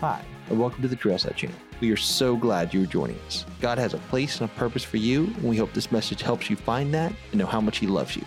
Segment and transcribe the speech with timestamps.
[0.00, 1.56] Hi, and welcome to the Trailside channel.
[1.80, 3.46] We are so glad you are joining us.
[3.62, 6.50] God has a place and a purpose for you, and we hope this message helps
[6.50, 8.22] you find that and know how much He loves you.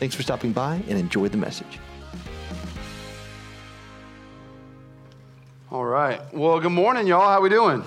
[0.00, 1.78] Thanks for stopping by and enjoy the message.
[5.70, 6.18] All right.
[6.32, 7.28] Well, good morning, y'all.
[7.28, 7.84] How we doing?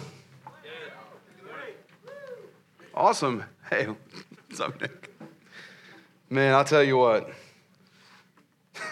[2.94, 3.44] Awesome.
[3.72, 5.12] Hey, what's up, Nick?
[6.30, 7.32] Man, I'll tell you what.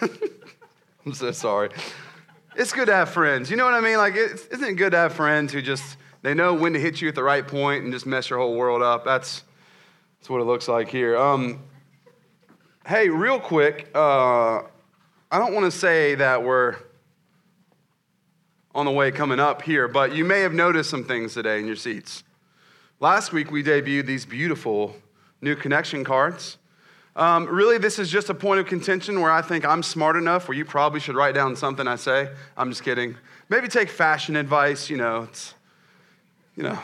[1.06, 1.70] I'm so sorry.
[2.56, 3.50] It's good to have friends.
[3.50, 3.96] You know what I mean?
[3.96, 7.00] Like, it's, isn't it good to have friends who just they know when to hit
[7.00, 9.04] you at the right point and just mess your whole world up?
[9.04, 9.42] That's
[10.20, 11.16] that's what it looks like here.
[11.16, 11.60] Um,
[12.86, 16.76] hey, real quick, uh, I don't want to say that we're
[18.72, 21.66] on the way coming up here, but you may have noticed some things today in
[21.66, 22.22] your seats.
[23.00, 24.96] Last week we debuted these beautiful
[25.40, 26.58] new connection cards.
[27.16, 30.48] Um, really, this is just a point of contention where I think I'm smart enough
[30.48, 32.28] where you probably should write down something I say.
[32.56, 33.16] I'm just kidding.
[33.48, 35.54] Maybe take fashion advice, you know, it's,
[36.56, 36.76] you know,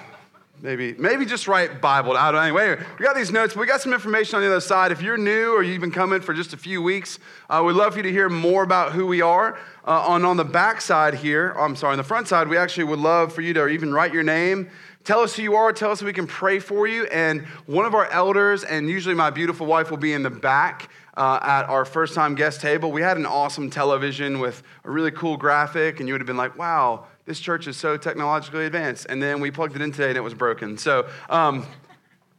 [0.62, 3.56] maybe, maybe just write Bible I don't Anyway, we got these notes.
[3.56, 4.92] We got some information on the other side.
[4.92, 7.94] If you're new or you've been coming for just a few weeks, uh, we'd love
[7.94, 9.58] for you to hear more about who we are.
[9.84, 12.84] Uh, on, on the back side here, I'm sorry, on the front side, we actually
[12.84, 14.70] would love for you to even write your name
[15.04, 15.72] Tell us who you are.
[15.72, 17.04] Tell us we can pray for you.
[17.06, 20.90] And one of our elders, and usually my beautiful wife, will be in the back
[21.16, 22.92] uh, at our first time guest table.
[22.92, 26.36] We had an awesome television with a really cool graphic, and you would have been
[26.36, 29.06] like, wow, this church is so technologically advanced.
[29.08, 30.76] And then we plugged it in today and it was broken.
[30.76, 31.66] So um,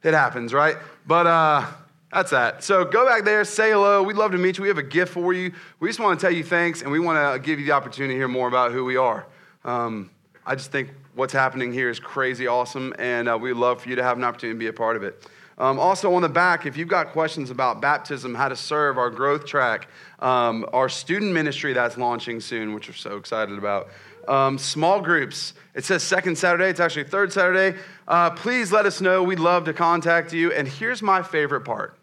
[0.03, 0.77] it happens, right?
[1.07, 1.65] But uh,
[2.11, 2.63] that's that.
[2.63, 4.03] So go back there, say hello.
[4.03, 4.63] We'd love to meet you.
[4.63, 5.53] We have a gift for you.
[5.79, 8.13] We just want to tell you thanks, and we want to give you the opportunity
[8.13, 9.25] to hear more about who we are.
[9.63, 10.09] Um,
[10.51, 13.95] I just think what's happening here is crazy awesome, and uh, we'd love for you
[13.95, 15.25] to have an opportunity to be a part of it.
[15.57, 19.09] Um, also, on the back, if you've got questions about baptism, how to serve, our
[19.09, 19.87] growth track,
[20.19, 23.91] um, our student ministry that's launching soon, which we're so excited about,
[24.27, 25.53] um, small groups.
[25.73, 27.79] It says second Saturday, it's actually third Saturday.
[28.05, 29.23] Uh, please let us know.
[29.23, 30.51] We'd love to contact you.
[30.51, 31.97] And here's my favorite part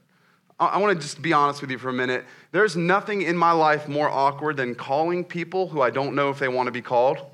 [0.59, 2.25] I, I want to just be honest with you for a minute.
[2.53, 6.39] There's nothing in my life more awkward than calling people who I don't know if
[6.39, 7.27] they want to be called.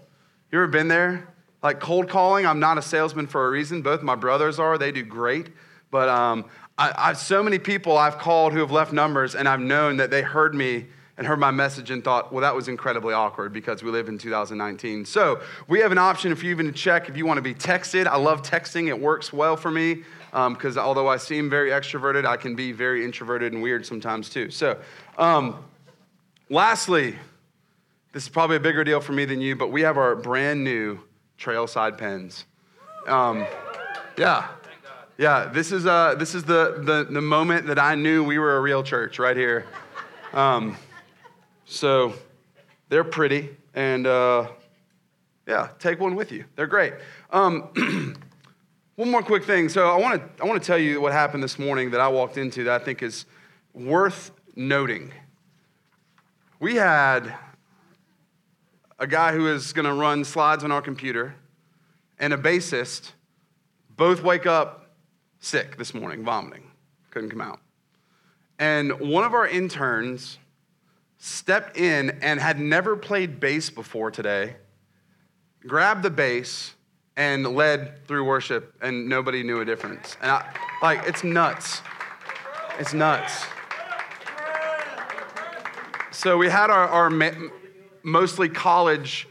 [0.54, 1.26] You ever been there?
[1.64, 3.82] Like cold calling, I'm not a salesman for a reason.
[3.82, 5.48] Both my brothers are, they do great.
[5.90, 6.44] But um,
[6.78, 10.12] I, I, so many people I've called who have left numbers, and I've known that
[10.12, 10.86] they heard me
[11.18, 14.16] and heard my message and thought, well, that was incredibly awkward because we live in
[14.16, 15.04] 2019.
[15.06, 18.06] So we have an option if you even check if you want to be texted.
[18.06, 22.26] I love texting, it works well for me because um, although I seem very extroverted,
[22.26, 24.52] I can be very introverted and weird sometimes too.
[24.52, 24.78] So,
[25.18, 25.64] um,
[26.48, 27.16] lastly,
[28.14, 30.62] this is probably a bigger deal for me than you, but we have our brand
[30.62, 31.00] new
[31.36, 32.46] Trailside pens.
[33.08, 33.44] Um,
[34.16, 34.50] yeah.
[35.18, 38.56] Yeah, this is, uh, this is the, the, the moment that I knew we were
[38.56, 39.66] a real church right here.
[40.32, 40.76] Um,
[41.64, 42.14] so
[42.88, 44.46] they're pretty, and uh,
[45.48, 46.44] yeah, take one with you.
[46.54, 46.94] They're great.
[47.30, 47.62] Um,
[48.94, 49.68] one more quick thing.
[49.68, 52.08] So I want to I want to tell you what happened this morning that I
[52.08, 53.26] walked into that I think is
[53.72, 55.12] worth noting.
[56.60, 57.34] We had
[59.04, 61.34] a guy who is going to run slides on our computer,
[62.18, 63.12] and a bassist
[63.90, 64.94] both wake up
[65.40, 66.70] sick this morning, vomiting,
[67.10, 67.60] couldn't come out.
[68.58, 70.38] And one of our interns
[71.18, 74.56] stepped in and had never played bass before today,
[75.66, 76.74] grabbed the bass,
[77.14, 80.16] and led through worship, and nobody knew a difference.
[80.22, 80.50] And I,
[80.80, 81.82] like, it's nuts.
[82.78, 83.44] It's nuts.
[86.10, 87.10] So we had our, our
[88.04, 89.26] mostly college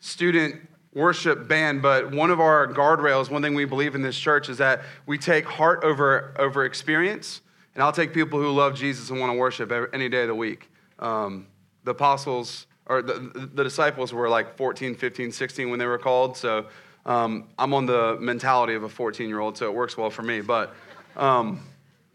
[0.00, 0.56] student
[0.94, 4.56] worship band, but one of our guardrails, one thing we believe in this church is
[4.58, 7.42] that we take heart over, over experience.
[7.74, 10.28] And I'll take people who love Jesus and want to worship every, any day of
[10.28, 10.70] the week.
[10.98, 11.48] Um,
[11.84, 16.38] the apostles, or the, the disciples were like 14, 15, 16 when they were called.
[16.38, 16.66] So
[17.04, 20.22] um, I'm on the mentality of a 14 year old, so it works well for
[20.22, 20.40] me.
[20.40, 20.74] But,
[21.16, 21.60] um,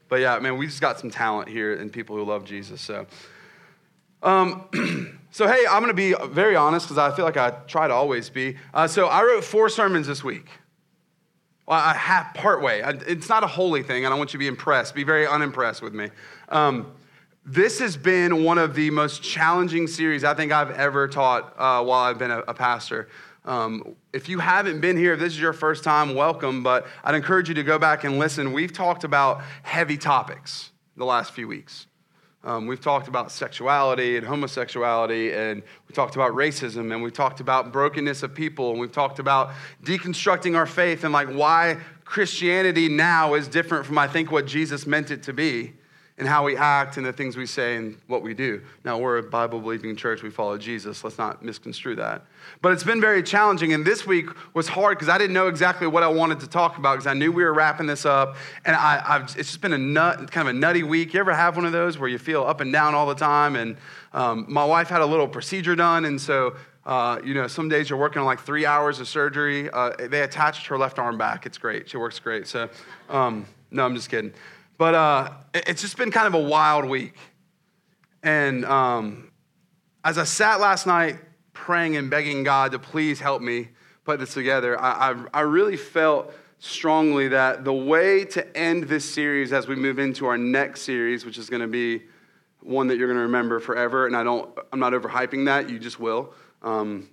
[0.09, 2.81] but yeah, man, we just got some talent here and people who love Jesus.
[2.81, 3.06] So.
[4.23, 7.88] Um, So, hey, I'm going to be very honest because I feel like I try
[7.88, 8.57] to always be.
[8.73, 10.50] Uh, so, I wrote four sermons this week.
[11.65, 12.81] Well, I have part way.
[13.07, 14.03] It's not a holy thing.
[14.03, 14.94] And I want you to be impressed.
[14.94, 16.09] Be very unimpressed with me.
[16.50, 16.91] Um,
[17.45, 21.81] this has been one of the most challenging series I think I've ever taught uh,
[21.81, 23.07] while I've been a, a pastor.
[23.45, 27.15] Um, if you haven't been here, if this is your first time, welcome, but I'd
[27.15, 28.51] encourage you to go back and listen.
[28.51, 31.88] We've talked about heavy topics the last few weeks.
[32.44, 37.40] Um, we've talked about sexuality and homosexuality, and we talked about racism, and we've talked
[37.40, 39.52] about brokenness of people, and we've talked about
[39.84, 44.88] deconstructing our faith and like why Christianity now is different from I think what Jesus
[44.88, 45.74] meant it to be.
[46.21, 48.62] In how we act and the things we say and what we do.
[48.85, 51.03] Now, we're a Bible believing church, we follow Jesus.
[51.03, 52.21] Let's not misconstrue that.
[52.62, 55.88] But it's been very challenging, and this week was hard because I didn't know exactly
[55.88, 58.35] what I wanted to talk about because I knew we were wrapping this up.
[58.65, 61.15] And I, have it's just been a nut, kind of a nutty week.
[61.15, 63.56] You ever have one of those where you feel up and down all the time?
[63.56, 63.75] And
[64.13, 67.89] um, my wife had a little procedure done, and so uh, you know, some days
[67.89, 69.71] you're working on like three hours of surgery.
[69.71, 71.47] Uh, they attached her left arm back.
[71.47, 71.89] It's great.
[71.89, 72.47] She works great.
[72.47, 72.69] So,
[73.09, 74.33] um, no, I'm just kidding.
[74.81, 77.13] But uh, it's just been kind of a wild week.
[78.24, 79.31] And um,
[80.04, 81.19] as I sat last night
[81.54, 83.69] praying and begging God to please help me
[84.06, 89.07] put this together, I, I, I really felt strongly that the way to end this
[89.07, 92.01] series as we move into our next series, which is going to be
[92.62, 95.78] one that you're going to remember forever, and I don't, I'm not overhyping that, you
[95.78, 96.33] just will.
[96.63, 97.07] Um,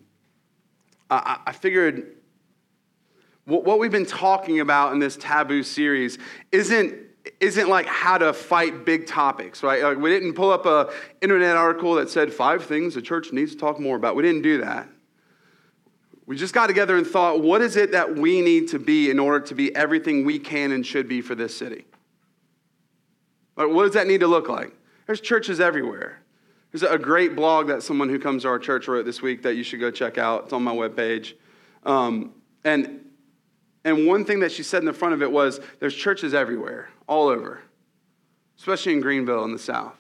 [1.11, 2.17] I, I figured
[3.45, 6.17] what we've been talking about in this taboo series
[6.51, 7.08] isn't
[7.41, 9.83] isn't like how to fight big topics, right?
[9.83, 13.53] Like we didn't pull up a internet article that said five things the church needs
[13.53, 14.17] to talk more about.
[14.17, 14.89] We didn't do that.
[16.27, 19.19] We just got together and thought, what is it that we need to be in
[19.19, 21.87] order to be everything we can and should be for this city?
[23.57, 24.75] Like, what does that need to look like?
[25.07, 26.21] There's churches everywhere.
[26.71, 29.55] There's a great blog that someone who comes to our church wrote this week that
[29.55, 30.45] you should go check out.
[30.45, 31.33] It's on my webpage.
[31.87, 33.01] Um, and
[33.85, 36.91] and one thing that she said in the front of it was there's churches everywhere,
[37.07, 37.63] all over,
[38.59, 39.95] especially in Greenville in the South.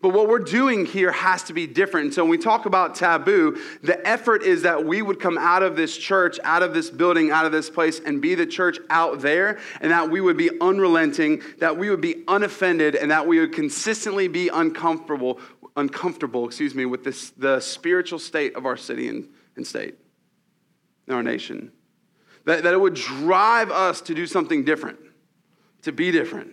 [0.00, 2.06] But what we're doing here has to be different.
[2.06, 5.62] And so when we talk about taboo, the effort is that we would come out
[5.62, 8.78] of this church, out of this building, out of this place, and be the church
[8.90, 13.26] out there, and that we would be unrelenting, that we would be unoffended, and that
[13.26, 15.38] we would consistently be uncomfortable,
[15.76, 19.94] uncomfortable, excuse me, with this, the spiritual state of our city and, and state,
[21.06, 21.70] and our nation
[22.44, 24.98] that, that it would drive us to do something different,
[25.82, 26.52] to be different.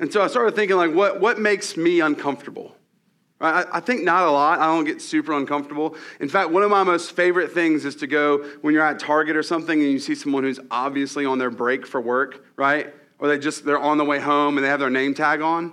[0.00, 2.74] And so I started thinking, like, what, what makes me uncomfortable?
[3.40, 4.58] I, I think not a lot.
[4.58, 5.96] I don't get super uncomfortable.
[6.20, 9.36] In fact, one of my most favorite things is to go when you're at Target
[9.36, 12.92] or something and you see someone who's obviously on their break for work, right?
[13.18, 15.72] Or they just they're on the way home and they have their name tag on.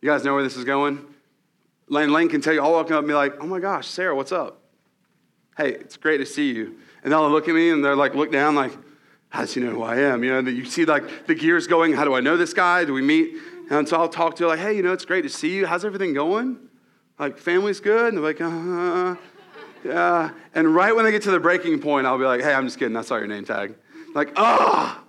[0.00, 1.04] You guys know where this is going?
[1.88, 4.14] Lane Lane can tell you, I'll walk up and be like, oh my gosh, Sarah,
[4.14, 4.62] what's up?
[5.56, 6.76] Hey, it's great to see you.
[7.06, 8.72] And they'll look at me and they're like, look down, like,
[9.28, 10.24] how does he know who I am?
[10.24, 12.84] You know, you see like the gears going, how do I know this guy?
[12.84, 13.36] Do we meet?
[13.70, 15.66] And so I'll talk to you like, hey, you know, it's great to see you.
[15.66, 16.58] How's everything going?
[17.16, 18.12] Like, family's good?
[18.12, 19.14] And they're like, uh,
[19.84, 20.30] yeah.
[20.52, 22.76] And right when they get to the breaking point, I'll be like, hey, I'm just
[22.76, 22.96] kidding.
[22.96, 23.76] I saw your name tag.
[24.12, 25.00] Like, ah.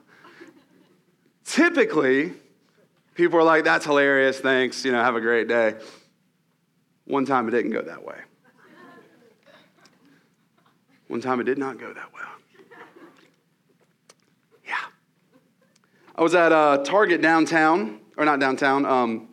[1.45, 2.33] Typically,
[3.15, 4.39] people are like, that's hilarious.
[4.39, 4.85] Thanks.
[4.85, 5.73] You know, have a great day.
[7.05, 8.17] One time it didn't go that way.
[11.07, 12.27] One time it did not go that well.
[14.65, 14.75] Yeah.
[16.15, 19.30] I was at uh, Target downtown, or not downtown, um,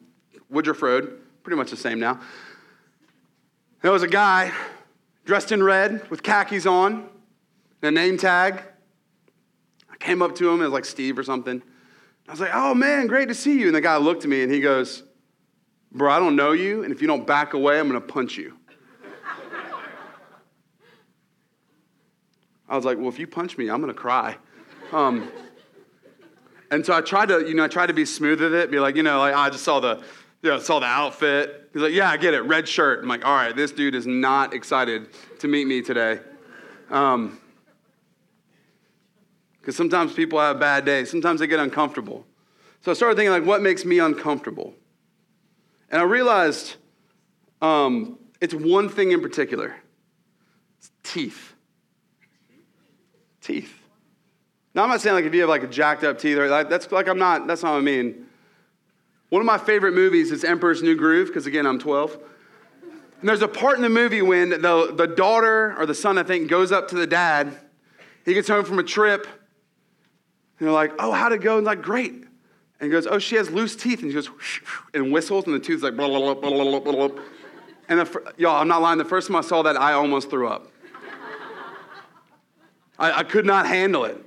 [0.50, 2.21] Woodruff Road, pretty much the same now.
[3.82, 4.53] There was a guy
[5.25, 7.09] dressed in red with khakis on,
[7.82, 8.62] and a name tag.
[9.91, 11.62] I came up to him, it was like Steve or something.
[12.29, 13.67] I was like, oh man, great to see you.
[13.67, 15.03] And the guy looked at me and he goes,
[15.93, 18.56] bro, I don't know you, and if you don't back away, I'm gonna punch you.
[22.69, 24.37] I was like, well, if you punch me, I'm going to cry.
[24.93, 25.31] Um,
[26.70, 28.78] and so I tried to, you know, I tried to be smooth with it, be
[28.78, 30.02] like, you know, like I just saw the,
[30.43, 31.70] you know, saw the outfit.
[31.72, 33.02] He's like, yeah, I get it, red shirt.
[33.02, 35.09] I'm like, all right, this dude is not excited
[35.40, 36.21] to meet me today.
[36.90, 37.38] Um,
[39.61, 41.11] because sometimes people have bad days.
[41.11, 42.26] Sometimes they get uncomfortable.
[42.83, 44.75] So I started thinking, like, what makes me uncomfortable?
[45.90, 46.76] And I realized
[47.62, 49.75] um, it's one thing in particular.
[50.78, 51.53] It's teeth
[53.44, 53.80] teeth.
[54.74, 56.68] Now, I'm not saying like if you have like a jacked up teeth, or like,
[56.68, 58.26] that's like I'm not, that's not what I mean.
[59.28, 62.18] One of my favorite movies is Emperor's New Groove, because again, I'm 12.
[63.20, 66.22] And there's a part in the movie when the, the daughter or the son, I
[66.22, 67.56] think, goes up to the dad.
[68.24, 69.26] He gets home from a trip.
[70.58, 71.56] And they're like, oh, how'd it go?
[71.56, 72.12] And like, great.
[72.12, 72.26] And
[72.80, 74.00] he goes, oh, she has loose teeth.
[74.02, 74.28] And he goes,
[74.94, 77.22] and whistles, and the tooth's like, blah, blah, blah, blah, blah, blah.
[77.88, 78.98] And the, y'all, I'm not lying.
[78.98, 80.68] The first time I saw that, I almost threw up.
[82.98, 84.20] I, I could not handle it.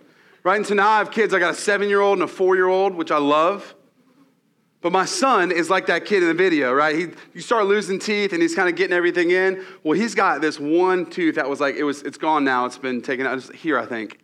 [0.44, 0.56] Right?
[0.56, 1.34] And so now I have kids.
[1.34, 3.76] I got a seven year old and a four year old, which I love.
[4.80, 6.96] But my son is like that kid in the video, right?
[6.96, 9.66] He, you start losing teeth and he's kind of getting everything in.
[9.84, 12.66] Well, he's got this one tooth that was like, it was, it's gone now.
[12.66, 14.20] It's been taken out here, I think.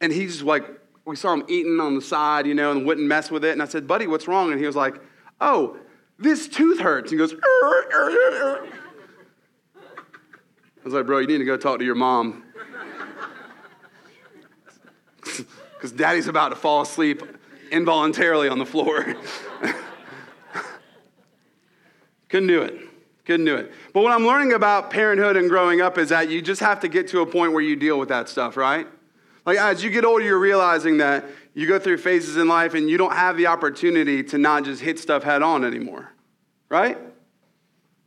[0.00, 0.64] And he's just like,
[1.04, 3.52] we saw him eating on the side, you know, and wouldn't mess with it.
[3.52, 4.50] And I said, buddy, what's wrong?
[4.50, 5.00] And he was like,
[5.40, 5.76] oh,
[6.18, 7.12] this tooth hurts.
[7.12, 7.38] And he goes, er,
[7.92, 8.68] er, er,
[9.76, 12.42] I was like, bro, you need to go talk to your mom
[15.82, 17.24] because daddy's about to fall asleep
[17.72, 19.16] involuntarily on the floor.
[22.28, 22.78] Couldn't do it.
[23.24, 23.72] Couldn't do it.
[23.92, 26.88] But what I'm learning about parenthood and growing up is that you just have to
[26.88, 28.86] get to a point where you deal with that stuff, right?
[29.44, 32.88] Like as you get older, you're realizing that you go through phases in life and
[32.88, 36.12] you don't have the opportunity to not just hit stuff head on anymore,
[36.68, 36.96] right?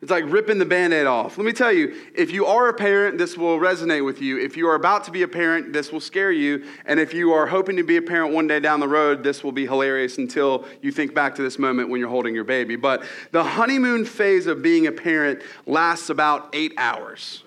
[0.06, 1.36] It's like ripping the band aid off.
[1.36, 4.38] Let me tell you, if you are a parent, this will resonate with you.
[4.38, 6.64] If you are about to be a parent, this will scare you.
[6.86, 9.44] And if you are hoping to be a parent one day down the road, this
[9.44, 12.76] will be hilarious until you think back to this moment when you're holding your baby.
[12.76, 17.44] But the honeymoon phase of being a parent lasts about eight hours.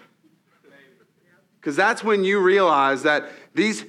[1.61, 3.85] Because that's when you realize that these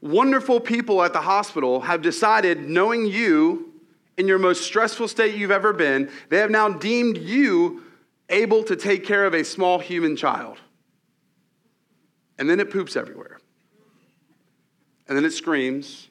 [0.00, 3.72] wonderful people at the hospital have decided, knowing you
[4.16, 7.82] in your most stressful state you've ever been, they have now deemed you
[8.28, 10.58] able to take care of a small human child.
[12.38, 13.38] And then it poops everywhere.
[15.08, 16.08] And then it screams.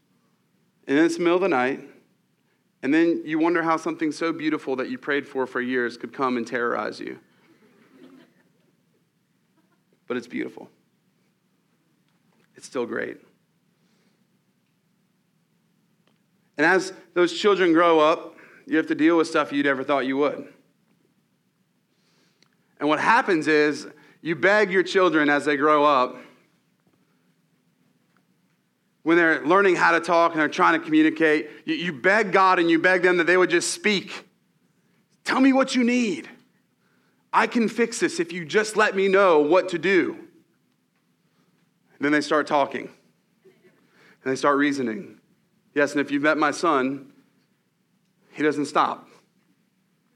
[0.87, 1.81] And then it's the middle of the night.
[2.81, 6.13] And then you wonder how something so beautiful that you prayed for for years could
[6.13, 7.19] come and terrorize you.
[10.07, 10.69] But it's beautiful.
[12.55, 13.17] It's still great.
[16.57, 20.05] And as those children grow up, you have to deal with stuff you never thought
[20.05, 20.47] you would.
[22.85, 23.87] And what happens is
[24.21, 26.17] you beg your children as they grow up,
[29.01, 32.59] when they're learning how to talk and they're trying to communicate, you, you beg God
[32.59, 34.27] and you beg them that they would just speak.
[35.23, 36.29] Tell me what you need.
[37.33, 40.13] I can fix this if you just let me know what to do.
[41.95, 42.87] And then they start talking
[43.43, 45.19] and they start reasoning.
[45.73, 47.13] Yes, and if you've met my son,
[48.33, 49.09] he doesn't stop,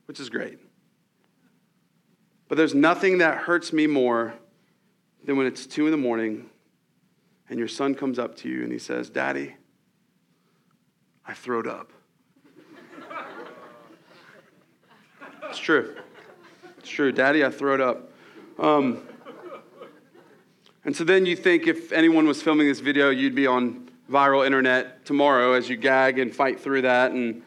[0.06, 0.60] which is great.
[2.50, 4.34] But there's nothing that hurts me more
[5.24, 6.50] than when it's two in the morning
[7.48, 9.56] and your son comes up to you and he says, Daddy,
[11.26, 11.92] I throwed up.
[15.44, 15.96] it's true.
[16.80, 17.12] It's true.
[17.12, 18.12] Daddy, I throwed up.
[18.58, 19.04] Um,
[20.86, 24.44] and so then you think if anyone was filming this video, you'd be on viral
[24.44, 27.12] internet tomorrow as you gag and fight through that.
[27.12, 27.44] And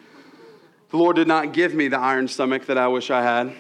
[0.90, 3.52] the Lord did not give me the iron stomach that I wish I had.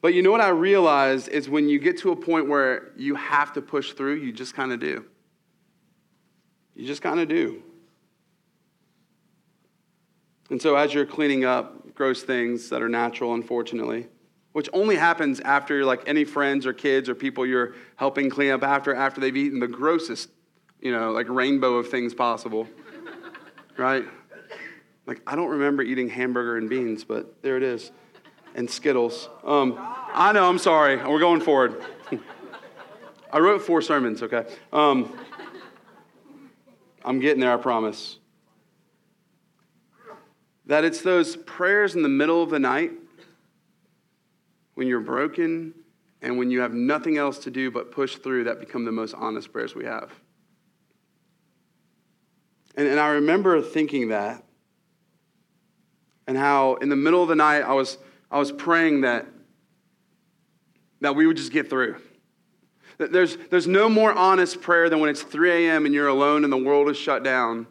[0.00, 3.16] But you know what I realized is when you get to a point where you
[3.16, 5.04] have to push through, you just kind of do.
[6.76, 7.62] You just kind of do.
[10.50, 14.06] And so as you're cleaning up gross things that are natural, unfortunately,
[14.52, 18.62] which only happens after like any friends or kids or people you're helping clean up
[18.62, 20.30] after after they've eaten the grossest,
[20.80, 22.68] you know, like rainbow of things possible.
[23.76, 24.04] right?
[25.06, 27.90] Like I don't remember eating hamburger and beans, but there it is
[28.58, 29.28] and Skittles.
[29.44, 30.96] Um, I know, I'm sorry.
[30.96, 31.80] We're going forward.
[33.32, 34.46] I wrote four sermons, okay?
[34.72, 35.16] Um,
[37.04, 38.18] I'm getting there, I promise.
[40.66, 42.90] That it's those prayers in the middle of the night
[44.74, 45.72] when you're broken
[46.20, 49.14] and when you have nothing else to do but push through that become the most
[49.14, 50.10] honest prayers we have.
[52.74, 54.42] And, and I remember thinking that
[56.26, 57.98] and how in the middle of the night I was
[58.30, 59.26] I was praying that,
[61.00, 61.96] that we would just get through.
[62.98, 65.86] There's, there's no more honest prayer than when it's 3 a.m.
[65.86, 67.66] and you're alone and the world is shut down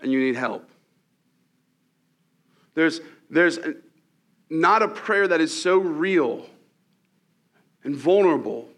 [0.00, 0.68] and you need help.
[2.74, 3.58] There's, there's
[4.50, 6.46] not a prayer that is so real
[7.82, 8.68] and vulnerable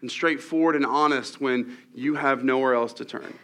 [0.00, 3.38] and straightforward and honest when you have nowhere else to turn.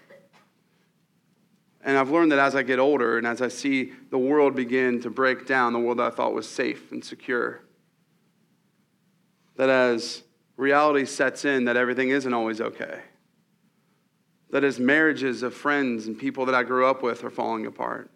[1.87, 5.01] And I've learned that as I get older and as I see the world begin
[5.03, 7.63] to break down, the world that I thought was safe and secure,
[9.55, 10.25] that as
[10.57, 13.03] reality sets in, that everything isn't always okay.
[14.51, 18.11] That as marriages of friends and people that I grew up with are falling apart.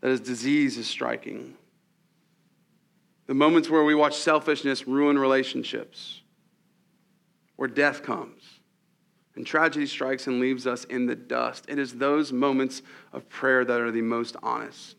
[0.00, 1.56] That as disease is striking.
[3.26, 6.20] The moments where we watch selfishness ruin relationships,
[7.56, 8.60] where death comes
[9.34, 11.64] and tragedy strikes and leaves us in the dust.
[11.68, 14.96] It is those moments of prayer that are the most honest.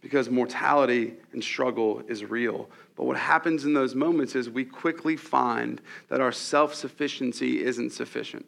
[0.00, 2.70] Because mortality and struggle is real.
[2.94, 7.90] But what happens in those moments is we quickly find that our self sufficiency isn't
[7.90, 8.46] sufficient.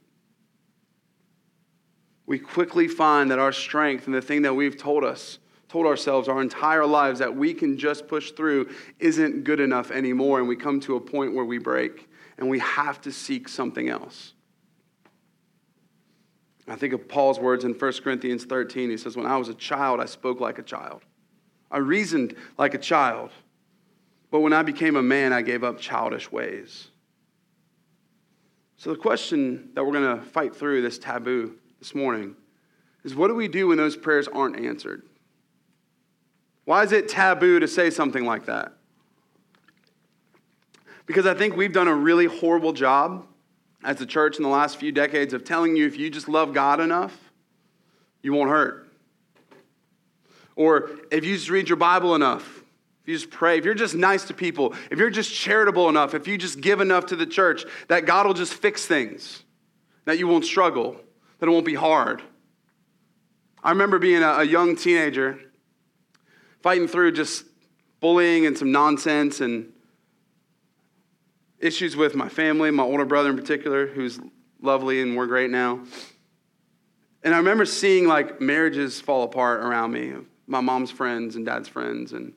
[2.26, 6.28] We quickly find that our strength and the thing that we've told us told ourselves
[6.28, 10.40] our entire lives that we can just push through isn't good enough anymore.
[10.40, 12.09] And we come to a point where we break
[12.40, 14.32] and we have to seek something else.
[16.66, 18.90] I think of Paul's words in 1 Corinthians 13.
[18.90, 21.02] He says, When I was a child, I spoke like a child.
[21.70, 23.30] I reasoned like a child.
[24.30, 26.88] But when I became a man, I gave up childish ways.
[28.76, 32.36] So, the question that we're going to fight through this taboo this morning
[33.04, 35.02] is what do we do when those prayers aren't answered?
[36.64, 38.72] Why is it taboo to say something like that?
[41.10, 43.26] Because I think we've done a really horrible job
[43.82, 46.54] as a church in the last few decades of telling you if you just love
[46.54, 47.32] God enough,
[48.22, 48.88] you won't hurt.
[50.54, 52.62] Or if you just read your Bible enough,
[53.02, 56.14] if you just pray, if you're just nice to people, if you're just charitable enough,
[56.14, 59.42] if you just give enough to the church, that God will just fix things,
[60.04, 60.94] that you won't struggle,
[61.40, 62.22] that it won't be hard.
[63.64, 65.40] I remember being a, young teenager
[66.62, 67.46] fighting through just
[67.98, 69.72] bullying and some nonsense and
[71.60, 74.18] issues with my family, my older brother in particular, who's
[74.60, 75.80] lovely and we're great now.
[77.22, 80.14] And I remember seeing like marriages fall apart around me,
[80.46, 82.32] my mom's friends and dad's friends, and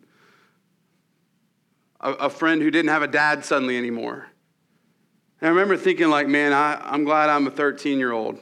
[2.02, 4.28] a, a friend who didn't have a dad suddenly anymore.
[5.40, 8.40] And I remember thinking, like, man, I, I'm glad I'm a 13 year old.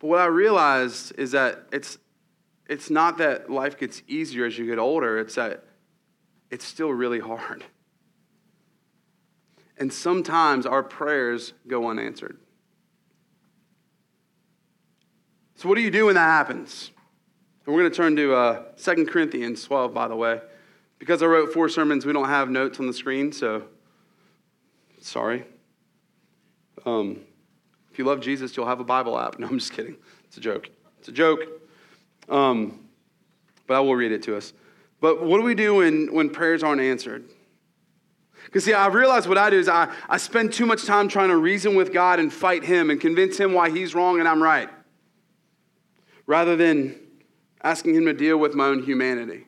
[0.00, 1.98] But what I realized is that it's,
[2.68, 5.64] it's not that life gets easier as you get older, it's that
[6.50, 7.64] it's still really hard.
[9.76, 12.38] And sometimes our prayers go unanswered.
[15.56, 16.90] So, what do you do when that happens?
[17.64, 20.40] And we're going to turn to uh, 2 Corinthians 12, by the way.
[20.98, 23.64] Because I wrote four sermons, we don't have notes on the screen, so
[25.00, 25.44] sorry.
[26.86, 27.20] Um,
[27.90, 29.38] if you love Jesus, you'll have a Bible app.
[29.38, 29.96] No, I'm just kidding.
[30.24, 30.68] It's a joke.
[30.98, 31.40] It's a joke.
[32.28, 32.88] Um,
[33.66, 34.52] but I will read it to us.
[35.04, 37.28] But what do we do when, when prayers aren't answered?
[38.46, 41.28] Because, see, I realize what I do is I, I spend too much time trying
[41.28, 44.42] to reason with God and fight Him and convince Him why He's wrong and I'm
[44.42, 44.70] right,
[46.24, 46.98] rather than
[47.62, 49.46] asking Him to deal with my own humanity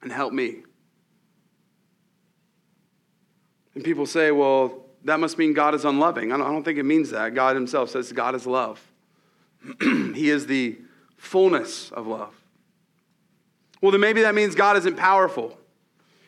[0.00, 0.62] and help me.
[3.74, 6.30] And people say, well, that must mean God is unloving.
[6.30, 7.34] I don't, I don't think it means that.
[7.34, 8.80] God Himself says God is love,
[9.80, 10.78] He is the
[11.16, 12.43] fullness of love.
[13.84, 15.58] Well, then maybe that means God isn't powerful.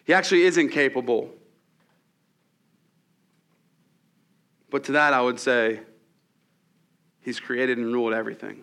[0.05, 1.31] He actually isn't capable.
[4.69, 5.81] But to that, I would say,
[7.23, 8.63] He's created and ruled everything.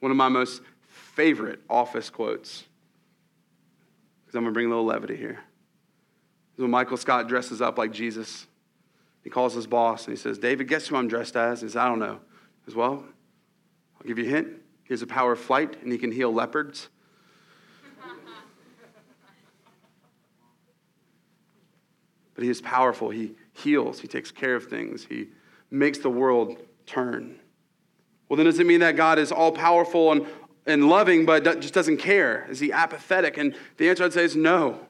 [0.00, 2.64] One of my most favorite office quotes,
[4.24, 5.38] because I'm going to bring a little levity here,
[6.56, 8.48] is when Michael Scott dresses up like Jesus.
[9.22, 11.60] He calls his boss and he says, David, guess who I'm dressed as?
[11.60, 12.18] He says, I don't know.
[12.64, 13.04] He says, Well,
[13.96, 14.48] I'll give you a hint.
[14.90, 16.88] He has a power of flight and he can heal leopards.
[22.34, 23.08] but he is powerful.
[23.08, 25.28] He heals, he takes care of things, he
[25.70, 27.38] makes the world turn.
[28.28, 30.26] Well, then does it mean that God is all powerful and,
[30.66, 32.48] and loving, but just doesn't care?
[32.50, 33.38] Is he apathetic?
[33.38, 34.88] And the answer I'd say is no.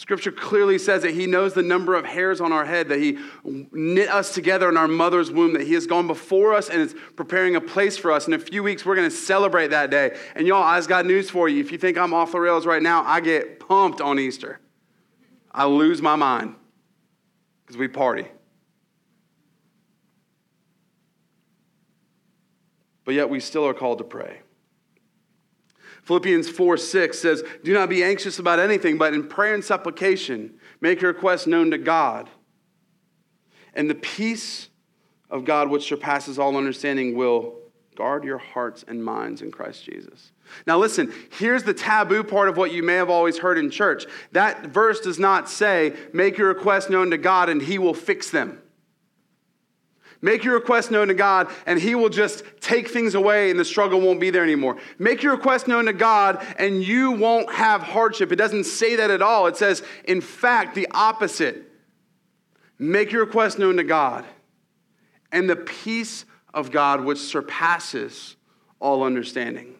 [0.00, 3.18] Scripture clearly says that He knows the number of hairs on our head, that He
[3.44, 6.94] knit us together in our mother's womb, that He has gone before us and is
[7.16, 8.26] preparing a place for us.
[8.26, 10.16] In a few weeks, we're going to celebrate that day.
[10.34, 11.60] And y'all, I've got news for you.
[11.60, 14.58] If you think I'm off the rails right now, I get pumped on Easter.
[15.52, 16.54] I lose my mind
[17.66, 18.26] because we party.
[23.10, 24.40] but yet we still are called to pray.
[26.04, 30.54] Philippians 4 6 says, Do not be anxious about anything, but in prayer and supplication,
[30.80, 32.28] make your requests known to God.
[33.74, 34.68] And the peace
[35.28, 37.60] of God, which surpasses all understanding, will
[37.94, 40.32] guard your hearts and minds in Christ Jesus.
[40.66, 44.06] Now, listen, here's the taboo part of what you may have always heard in church.
[44.32, 48.30] That verse does not say, Make your requests known to God and he will fix
[48.30, 48.60] them.
[50.22, 53.64] Make your request known to God, and He will just take things away, and the
[53.64, 54.76] struggle won't be there anymore.
[54.98, 58.30] Make your request known to God, and you won't have hardship.
[58.30, 59.46] It doesn't say that at all.
[59.46, 61.64] It says, in fact, the opposite.
[62.78, 64.26] Make your request known to God,
[65.32, 68.36] and the peace of God, which surpasses
[68.78, 69.74] all understanding,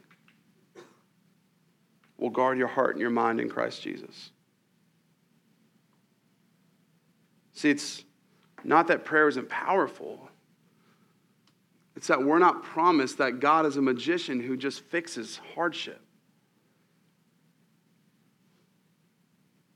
[2.16, 4.30] will guard your heart and your mind in Christ Jesus.
[7.52, 8.04] See, it's
[8.64, 10.29] not that prayer isn't powerful.
[12.00, 16.00] It's that we're not promised that God is a magician who just fixes hardship.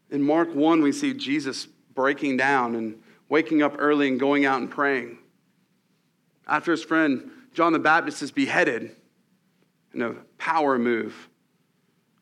[0.09, 4.63] In Mark 1, we see Jesus breaking down and waking up early and going out
[4.63, 5.19] and praying.
[6.49, 8.97] After his friend John the Baptist is beheaded
[9.93, 11.29] in a power move,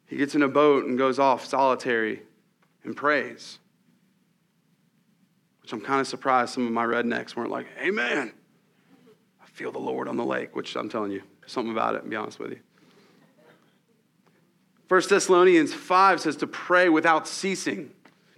[0.06, 2.22] he gets in a boat and goes off solitary
[2.82, 3.60] and prays.
[5.60, 8.32] Which I'm kind of surprised some of my rednecks weren't like, Amen
[9.52, 12.38] feel the Lord on the lake, which I'm telling you, something about it, be honest
[12.38, 12.60] with you.
[14.88, 17.92] 1 Thessalonians 5 says to pray without ceasing.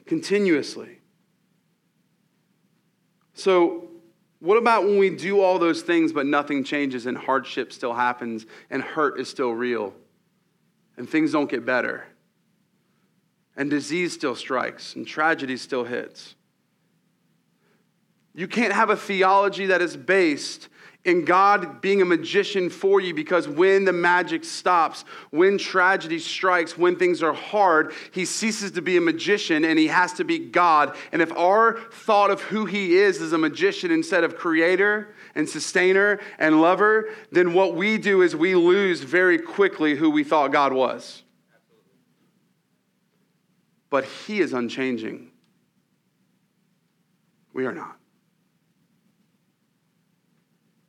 [0.06, 0.98] continuously.
[3.32, 3.88] So,
[4.38, 8.44] what about when we do all those things but nothing changes and hardship still happens
[8.70, 9.94] and hurt is still real
[10.96, 12.06] and things don't get better
[13.56, 16.34] and disease still strikes and tragedy still hits?
[18.34, 20.68] You can't have a theology that is based
[21.04, 26.78] in God being a magician for you because when the magic stops, when tragedy strikes,
[26.78, 30.38] when things are hard, he ceases to be a magician and he has to be
[30.38, 30.96] God.
[31.12, 35.46] And if our thought of who he is is a magician instead of creator and
[35.48, 40.52] sustainer and lover, then what we do is we lose very quickly who we thought
[40.52, 41.22] God was.
[43.90, 45.30] But he is unchanging.
[47.52, 47.98] We are not.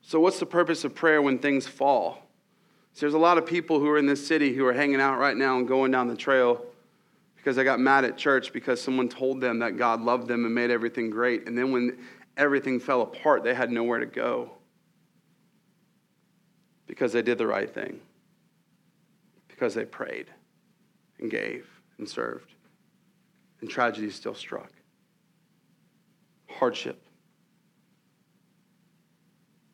[0.07, 2.21] So, what's the purpose of prayer when things fall?
[2.93, 5.17] So there's a lot of people who are in this city who are hanging out
[5.17, 6.63] right now and going down the trail
[7.35, 10.53] because they got mad at church because someone told them that God loved them and
[10.53, 11.47] made everything great.
[11.47, 11.97] And then when
[12.37, 14.51] everything fell apart, they had nowhere to go
[16.85, 17.99] because they did the right thing,
[19.47, 20.27] because they prayed
[21.19, 22.53] and gave and served.
[23.59, 24.71] And tragedy still struck.
[26.47, 27.01] Hardship.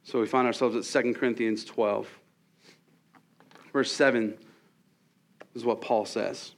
[0.04, 2.08] So we find ourselves at 2 Corinthians 12.
[3.72, 4.38] Verse 7
[5.56, 6.54] is what Paul says.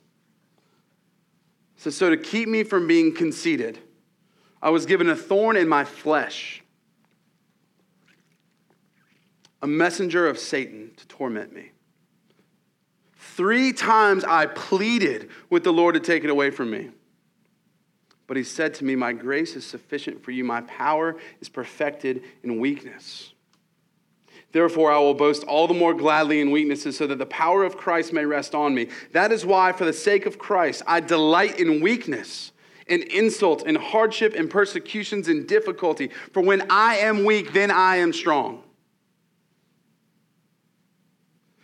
[1.78, 3.80] It says, So to keep me from being conceited,
[4.62, 6.64] I was given a thorn in my flesh,
[9.62, 11.72] a messenger of Satan to torment me.
[13.18, 16.92] Three times I pleaded with the Lord to take it away from me.
[18.28, 20.44] But he said to me, My grace is sufficient for you.
[20.44, 23.34] My power is perfected in weakness.
[24.54, 27.76] Therefore, I will boast all the more gladly in weaknesses, so that the power of
[27.76, 28.88] Christ may rest on me.
[29.12, 32.52] That is why, for the sake of Christ, I delight in weakness,
[32.86, 36.12] in insult, in hardship, in persecutions, in difficulty.
[36.32, 38.63] For when I am weak, then I am strong.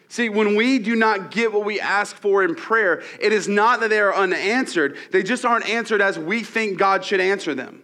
[0.09, 3.79] See, when we do not get what we ask for in prayer, it is not
[3.79, 7.83] that they are unanswered, they just aren't answered as we think God should answer them.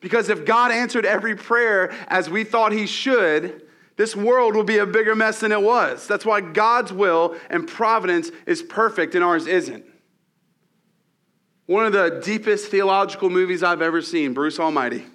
[0.00, 3.62] Because if God answered every prayer as we thought He should,
[3.96, 6.08] this world would be a bigger mess than it was.
[6.08, 9.84] That's why God's will and providence is perfect and ours isn't.
[11.66, 15.06] One of the deepest theological movies I've ever seen, Bruce Almighty.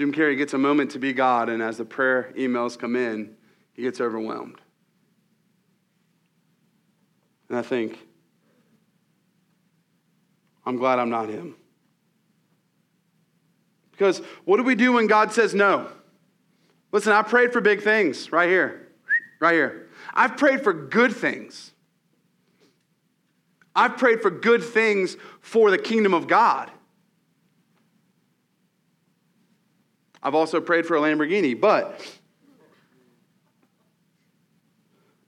[0.00, 3.36] Jim Carrey gets a moment to be God, and as the prayer emails come in,
[3.74, 4.58] he gets overwhelmed.
[7.50, 7.98] And I think,
[10.64, 11.54] I'm glad I'm not him.
[13.92, 15.88] Because what do we do when God says no?
[16.92, 18.88] Listen, I prayed for big things right here,
[19.38, 19.90] right here.
[20.14, 21.72] I've prayed for good things.
[23.76, 26.70] I've prayed for good things for the kingdom of God.
[30.22, 32.00] I've also prayed for a Lamborghini, but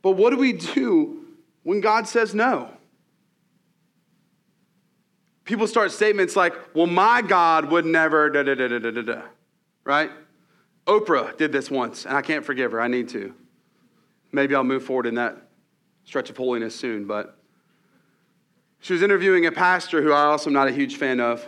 [0.02, 1.24] but what do we do
[1.62, 2.70] when God says no?
[5.44, 9.22] people start statements like, well, my God would never, da da da da da da
[9.84, 10.10] right?
[10.86, 12.80] Oprah did this once, and I can't forgive her.
[12.80, 13.34] I need to.
[14.32, 15.36] Maybe I'll move forward in that
[16.04, 17.36] stretch of holiness soon, but
[18.80, 21.46] she was interviewing a pastor who I also am not a huge fan of.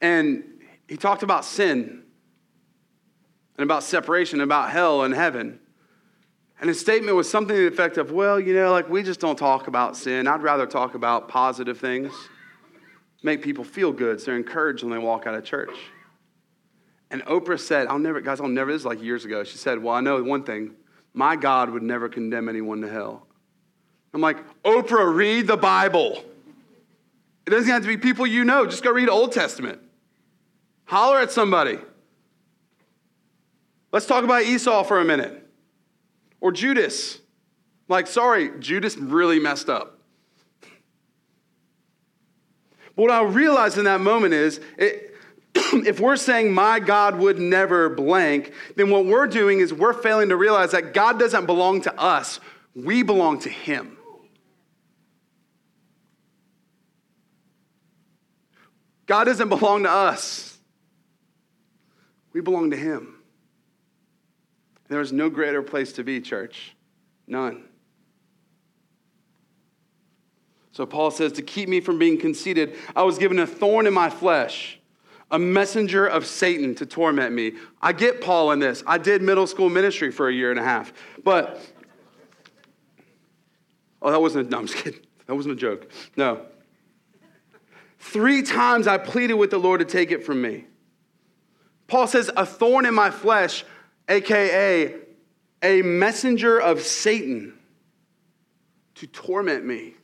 [0.00, 0.44] And
[0.88, 2.02] he talked about sin
[3.56, 5.60] and about separation, about hell and heaven.
[6.60, 9.20] And his statement was something to the effect of, well, you know, like we just
[9.20, 10.26] don't talk about sin.
[10.26, 12.12] I'd rather talk about positive things,
[13.22, 15.76] make people feel good so they're encouraged when they walk out of church.
[17.10, 19.44] And Oprah said, I'll never, guys, I'll never, this is like years ago.
[19.44, 20.74] She said, Well, I know one thing
[21.14, 23.26] my God would never condemn anyone to hell.
[24.12, 26.22] I'm like, Oprah, read the Bible.
[27.46, 29.80] It doesn't have to be people you know, just go read Old Testament.
[30.88, 31.78] Holler at somebody.
[33.92, 35.46] Let's talk about Esau for a minute.
[36.40, 37.18] Or Judas.
[37.88, 39.98] Like, sorry, Judas really messed up.
[42.96, 45.14] But what I realized in that moment is it,
[45.54, 50.30] if we're saying my God would never blank, then what we're doing is we're failing
[50.30, 52.40] to realize that God doesn't belong to us,
[52.74, 53.98] we belong to Him.
[59.04, 60.57] God doesn't belong to us,
[62.32, 63.16] we belong to Him.
[64.88, 66.74] There is no greater place to be, church.
[67.26, 67.64] None.
[70.72, 73.92] So Paul says, To keep me from being conceited, I was given a thorn in
[73.92, 74.80] my flesh,
[75.30, 77.52] a messenger of Satan to torment me.
[77.82, 78.82] I get Paul in this.
[78.86, 80.92] I did middle school ministry for a year and a half.
[81.22, 81.60] But
[84.00, 85.00] Oh, that wasn't, no, I'm just kidding.
[85.26, 85.90] That wasn't a joke.
[86.16, 86.46] No.
[87.98, 90.64] Three times I pleaded with the Lord to take it from me.
[91.88, 93.64] Paul says, a thorn in my flesh,
[94.08, 94.94] AKA
[95.62, 97.58] a messenger of Satan
[98.94, 99.94] to torment me.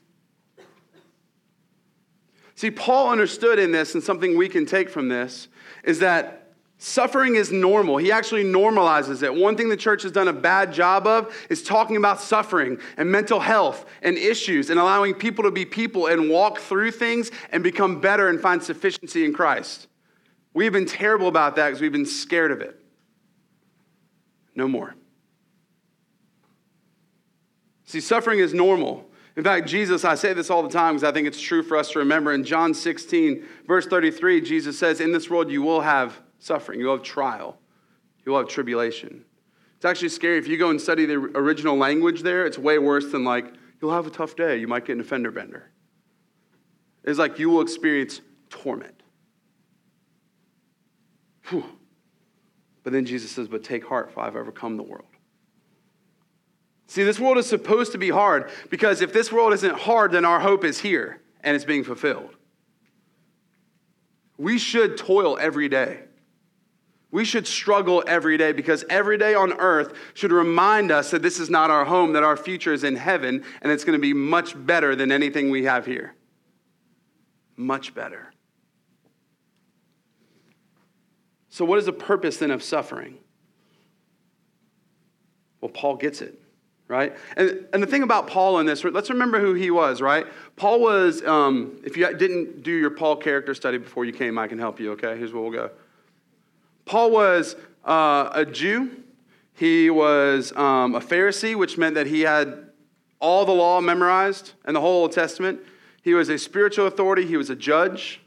[2.57, 5.49] See, Paul understood in this, and something we can take from this
[5.85, 6.44] is that
[6.79, 7.97] Suffering is normal.
[7.97, 9.33] He actually normalizes it.
[9.33, 13.11] One thing the church has done a bad job of is talking about suffering and
[13.11, 17.62] mental health and issues and allowing people to be people and walk through things and
[17.62, 19.87] become better and find sufficiency in Christ.
[20.55, 22.81] We've been terrible about that because we've been scared of it.
[24.55, 24.95] No more.
[27.85, 29.11] See, suffering is normal.
[29.37, 31.77] In fact, Jesus, I say this all the time because I think it's true for
[31.77, 32.33] us to remember.
[32.33, 36.97] In John 16, verse 33, Jesus says, In this world you will have suffering, you'll
[36.97, 37.59] have trial,
[38.25, 39.25] you'll have tribulation.
[39.77, 40.38] It's actually scary.
[40.38, 43.93] If you go and study the original language there, it's way worse than like, you'll
[43.93, 45.71] have a tough day, you might get an offender bender.
[47.03, 49.04] It's like you will experience torment.
[51.48, 51.64] Whew.
[52.83, 55.07] But then Jesus says, But take heart, for I've overcome the world.
[56.87, 60.24] See, this world is supposed to be hard because if this world isn't hard, then
[60.24, 62.37] our hope is here and it's being fulfilled.
[64.37, 66.00] We should toil every day.
[67.11, 71.38] We should struggle every day because every day on earth should remind us that this
[71.38, 74.12] is not our home, that our future is in heaven, and it's going to be
[74.12, 76.16] much better than anything we have here.
[77.57, 78.34] Much better.
[81.55, 83.17] So, what is the purpose then of suffering?
[85.61, 86.37] Well, Paul gets it,
[86.88, 87.17] right?
[87.37, 90.27] And, and the thing about Paul in this, let's remember who he was, right?
[90.57, 94.49] Paul was, um, if you didn't do your Paul character study before you came, I
[94.49, 95.17] can help you, okay?
[95.17, 95.71] Here's where we'll go.
[96.87, 99.05] Paul was uh, a Jew.
[99.53, 102.69] He was um, a Pharisee, which meant that he had
[103.21, 105.61] all the law memorized and the whole Old Testament.
[106.03, 107.25] He was a spiritual authority.
[107.25, 108.24] He was a judge.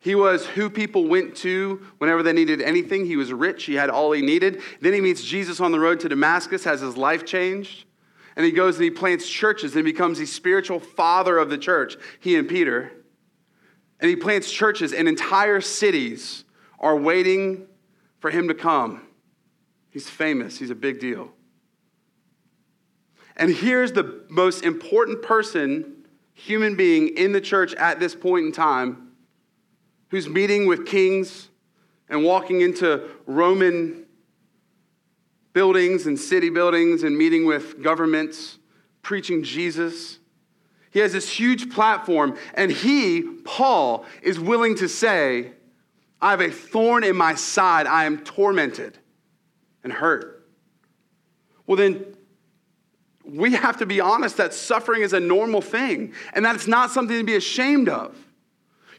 [0.00, 3.04] He was who people went to whenever they needed anything.
[3.04, 3.64] He was rich.
[3.64, 4.62] He had all he needed.
[4.80, 7.84] Then he meets Jesus on the road to Damascus, has his life changed.
[8.36, 11.96] And he goes and he plants churches and becomes the spiritual father of the church,
[12.20, 12.92] he and Peter.
[13.98, 16.44] And he plants churches in entire cities
[16.78, 17.66] are waiting
[18.20, 19.02] for him to come.
[19.90, 21.32] He's famous, he's a big deal.
[23.36, 28.52] And here's the most important person, human being in the church at this point in
[28.52, 29.07] time,
[30.08, 31.48] who's meeting with kings
[32.08, 34.06] and walking into Roman
[35.52, 38.58] buildings and city buildings and meeting with governments,
[39.02, 40.18] preaching Jesus.
[40.90, 45.52] He has this huge platform, and he, Paul, is willing to say,
[46.20, 47.86] I have a thorn in my side.
[47.86, 48.98] I am tormented
[49.84, 50.48] and hurt.
[51.66, 52.04] Well, then,
[53.24, 56.90] we have to be honest that suffering is a normal thing and that it's not
[56.90, 58.16] something to be ashamed of.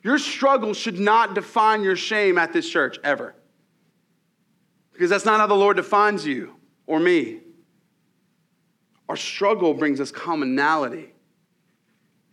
[0.03, 3.35] Your struggle should not define your shame at this church ever.
[4.93, 7.41] Because that's not how the Lord defines you or me.
[9.07, 11.13] Our struggle brings us commonality,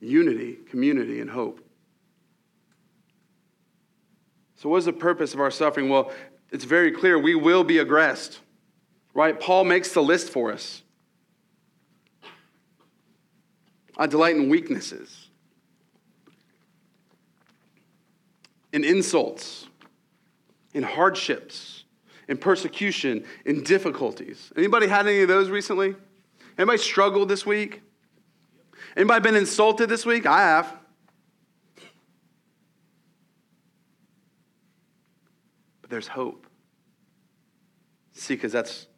[0.00, 1.60] unity, community, and hope.
[4.56, 5.88] So, what is the purpose of our suffering?
[5.88, 6.12] Well,
[6.50, 8.40] it's very clear we will be aggressed,
[9.14, 9.38] right?
[9.38, 10.82] Paul makes the list for us.
[13.96, 15.25] I delight in weaknesses,
[18.76, 19.68] in insults,
[20.74, 21.84] in hardships,
[22.28, 24.52] in persecution, in difficulties.
[24.54, 25.94] Anybody had any of those recently?
[26.58, 27.80] Anybody struggled this week?
[28.94, 30.26] Anybody been insulted this week?
[30.26, 30.76] I have.
[35.80, 36.46] But there's hope.
[38.12, 38.88] See, because that's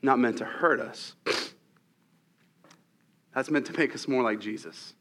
[0.00, 1.16] not meant to hurt us,
[3.34, 4.94] that's meant to make us more like Jesus.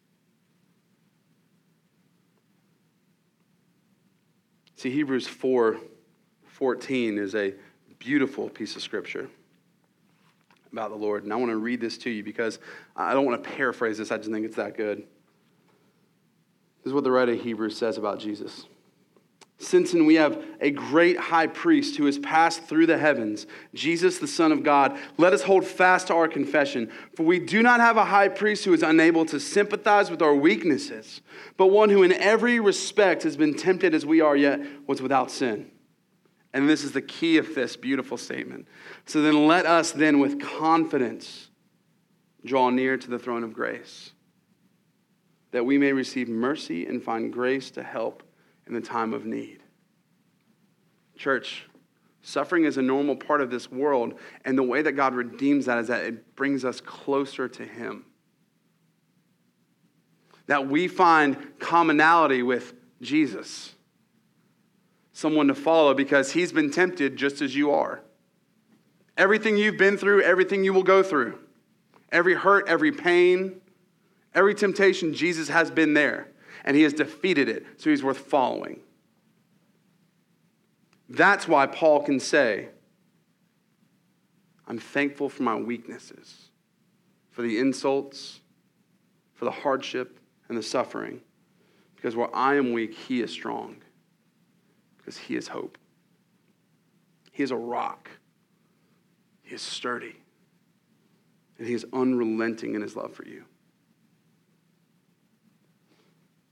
[4.79, 5.77] See, Hebrews 4
[6.45, 7.53] 14 is a
[7.97, 9.27] beautiful piece of scripture
[10.71, 11.25] about the Lord.
[11.25, 12.59] And I want to read this to you because
[12.95, 14.99] I don't want to paraphrase this, I just think it's that good.
[14.99, 18.67] This is what the writer of Hebrews says about Jesus.
[19.57, 24.19] Since then we have a great high priest who has passed through the heavens, Jesus,
[24.19, 26.91] the Son of God, let us hold fast to our confession.
[27.15, 30.35] For we do not have a high priest who is unable to sympathize with our
[30.35, 31.21] weaknesses,
[31.57, 35.31] but one who in every respect has been tempted as we are, yet was without
[35.31, 35.71] sin.
[36.53, 38.67] And this is the key of this beautiful statement.
[39.05, 41.49] So then let us then with confidence
[42.45, 44.11] draw near to the throne of grace,
[45.51, 48.23] that we may receive mercy and find grace to help
[48.65, 49.58] in the time of need.
[51.19, 51.67] Church,
[52.23, 55.77] suffering is a normal part of this world, and the way that God redeems that
[55.77, 58.05] is that it brings us closer to Him.
[60.49, 63.75] that we find commonality with Jesus.
[65.13, 68.01] Someone to follow because he's been tempted just as you are.
[69.15, 71.37] Everything you've been through, everything you will go through,
[72.11, 73.61] every hurt, every pain,
[74.33, 76.29] every temptation, Jesus has been there
[76.65, 78.79] and he has defeated it, so he's worth following.
[81.09, 82.69] That's why Paul can say,
[84.67, 86.49] I'm thankful for my weaknesses,
[87.31, 88.41] for the insults,
[89.33, 91.21] for the hardship and the suffering.
[91.95, 93.77] Because where I am weak, he is strong.
[94.97, 95.77] Because he is hope.
[97.31, 98.09] He is a rock.
[99.41, 100.15] He is sturdy.
[101.57, 103.43] And he is unrelenting in his love for you.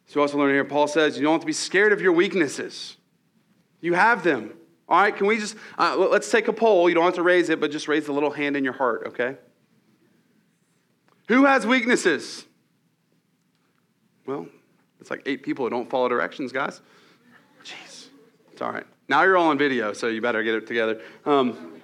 [0.07, 2.96] So, also learn here, Paul says you don't have to be scared of your weaknesses.
[3.81, 4.53] You have them.
[4.89, 6.87] All right, can we just, uh, let's take a poll.
[6.87, 9.03] You don't have to raise it, but just raise the little hand in your heart,
[9.07, 9.37] okay?
[11.27, 12.45] Who has weaknesses?
[14.25, 14.47] Well,
[15.01, 16.81] it's like eight people who don't follow directions, guys.
[17.63, 18.07] Jeez.
[18.51, 18.85] It's all right.
[19.09, 21.01] Now you're all on video, so you better get it together.
[21.25, 21.81] Um,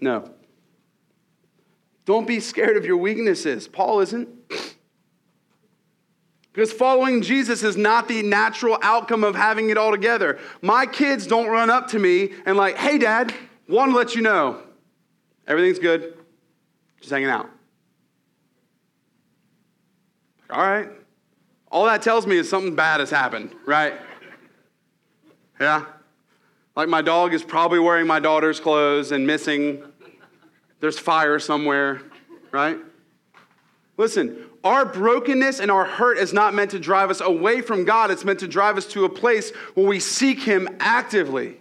[0.00, 0.30] no.
[2.04, 3.68] Don't be scared of your weaknesses.
[3.68, 4.41] Paul isn't.
[6.52, 10.38] Because following Jesus is not the natural outcome of having it all together.
[10.60, 13.32] My kids don't run up to me and, like, hey, dad,
[13.68, 14.62] want to let you know
[15.46, 16.14] everything's good,
[17.00, 17.48] just hanging out.
[20.50, 20.90] All right.
[21.70, 23.94] All that tells me is something bad has happened, right?
[25.58, 25.86] Yeah?
[26.76, 29.82] Like my dog is probably wearing my daughter's clothes and missing.
[30.80, 32.02] There's fire somewhere,
[32.50, 32.76] right?
[33.96, 38.10] Listen, our brokenness and our hurt is not meant to drive us away from God.
[38.10, 41.58] It's meant to drive us to a place where we seek Him actively.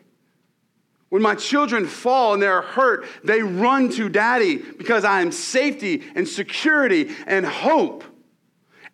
[1.09, 6.03] When my children fall and they're hurt, they run to daddy because I am safety
[6.15, 8.05] and security and hope.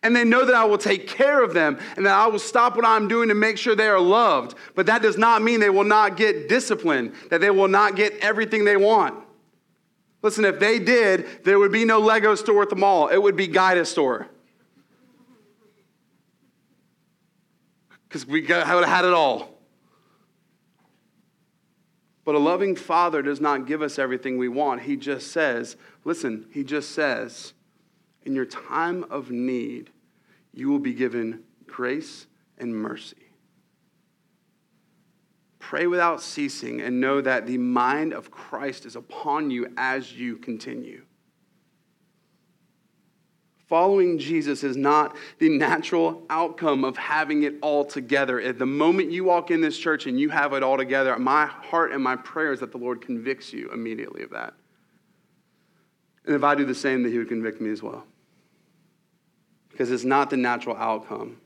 [0.01, 2.75] And they know that I will take care of them and that I will stop
[2.75, 4.55] what I'm doing to make sure they are loved.
[4.73, 8.13] But that does not mean they will not get discipline, that they will not get
[8.19, 9.26] everything they want.
[10.27, 13.07] Listen, if they did, there would be no Lego store at the mall.
[13.07, 14.27] It would be Guida store.
[18.03, 19.57] Because we would have had it all.
[22.25, 24.81] But a loving father does not give us everything we want.
[24.81, 27.53] He just says, listen, he just says,
[28.25, 29.91] in your time of need,
[30.51, 33.26] you will be given grace and mercy.
[35.67, 40.37] Pray without ceasing and know that the mind of Christ is upon you as you
[40.37, 41.01] continue.
[43.67, 48.39] Following Jesus is not the natural outcome of having it all together.
[48.39, 51.47] At the moment you walk in this church and you have it all together, my
[51.47, 54.53] heart and my prayer is that the Lord convicts you immediately of that.
[56.25, 58.05] And if I do the same, that He would convict me as well.
[59.67, 61.41] Because it's not the natural outcome.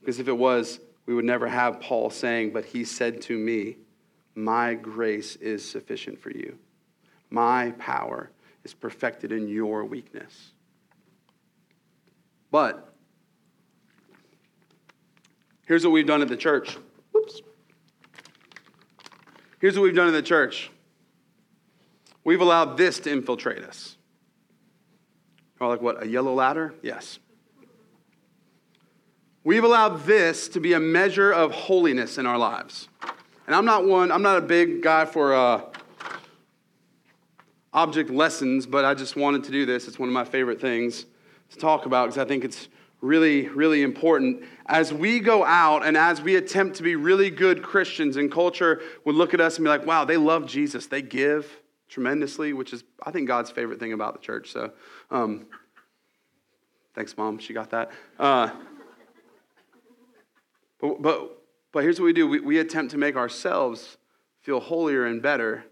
[0.00, 3.78] Because if it was, we would never have Paul saying, But he said to me,
[4.36, 6.56] My grace is sufficient for you.
[7.30, 8.30] My power
[8.62, 10.52] is perfected in your weakness.
[12.52, 12.94] But
[15.66, 16.78] here's what we've done at the church.
[17.16, 17.42] Oops.
[19.60, 20.70] Here's what we've done in the church.
[22.22, 23.96] We've allowed this to infiltrate us.
[25.58, 26.72] Or like what, a yellow ladder?
[26.82, 27.18] Yes.
[29.42, 32.88] We've allowed this to be a measure of holiness in our lives.
[33.46, 35.62] And I'm not one, I'm not a big guy for uh,
[37.72, 39.88] object lessons, but I just wanted to do this.
[39.88, 41.06] It's one of my favorite things
[41.50, 42.68] to talk about because I think it's
[43.00, 44.44] really, really important.
[44.66, 48.82] As we go out and as we attempt to be really good Christians, and culture
[49.06, 50.86] would look at us and be like, wow, they love Jesus.
[50.86, 54.52] They give tremendously, which is, I think, God's favorite thing about the church.
[54.52, 54.72] So,
[55.10, 55.46] um,
[56.94, 57.38] thanks, Mom.
[57.38, 57.90] She got that.
[58.18, 58.50] Uh,
[60.80, 63.96] but, but, but here's what we do we, we attempt to make ourselves
[64.40, 65.64] feel holier and better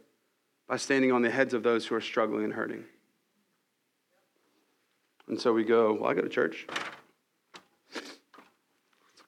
[0.68, 2.84] by standing on the heads of those who are struggling and hurting.
[5.28, 6.66] And so we go, well, I go to church.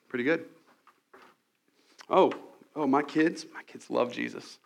[0.09, 0.47] Pretty good.
[2.09, 2.33] Oh,
[2.75, 4.59] oh, my kids, my kids love Jesus.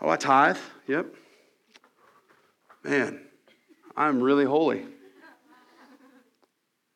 [0.00, 0.56] Oh, I tithe.
[0.86, 1.06] Yep.
[2.82, 3.20] Man,
[3.96, 4.86] I'm really holy.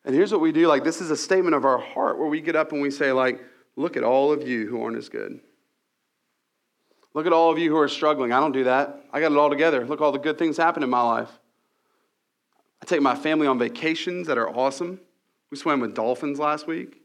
[0.05, 2.41] And here's what we do like, this is a statement of our heart where we
[2.41, 3.43] get up and we say, like,
[3.75, 5.39] look at all of you who aren't as good.
[7.13, 8.31] Look at all of you who are struggling.
[8.31, 9.03] I don't do that.
[9.11, 9.85] I got it all together.
[9.85, 11.29] Look all the good things happen in my life.
[12.81, 15.01] I take my family on vacations that are awesome.
[15.51, 17.01] We swam with dolphins last week.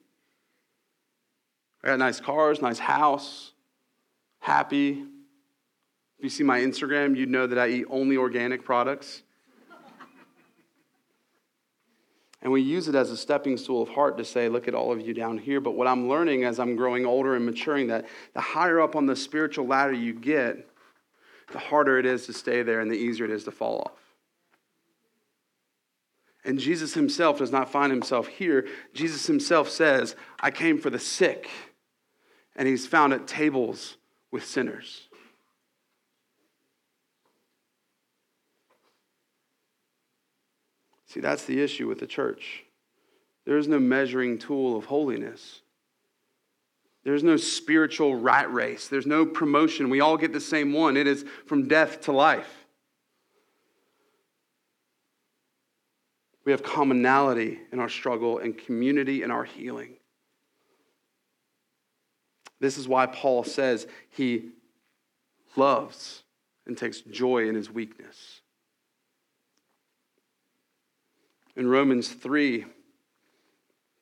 [1.83, 3.53] I got nice cars, nice house,
[4.39, 5.05] happy.
[6.19, 9.24] If you see my Instagram, you'd know that I eat only organic products.
[12.45, 14.93] And we use it as a stepping stool of heart to say, look at all
[14.93, 15.61] of you down here.
[15.61, 19.07] But what I'm learning as I'm growing older and maturing, that the higher up on
[19.07, 20.69] the spiritual ladder you get,
[21.53, 23.99] the harder it is to stay there and the easier it is to fall off.
[26.45, 28.69] And Jesus himself does not find himself here.
[28.93, 31.49] Jesus himself says, I came for the sick.
[32.57, 33.97] And he's found at tables
[34.31, 35.09] with sinners.
[41.15, 42.65] See, that's the issue with the church.
[43.47, 45.61] There is no measuring tool of holiness.
[47.05, 48.89] There's no spiritual rat race.
[48.89, 49.91] There's no promotion.
[49.91, 50.97] We all get the same one.
[50.97, 52.67] It is from death to life.
[56.45, 59.95] We have commonality in our struggle and community in our healing.
[62.59, 64.51] This is why Paul says he
[65.55, 66.25] loves
[66.67, 68.41] and takes joy in his weakness.
[71.57, 72.65] In Romans 3,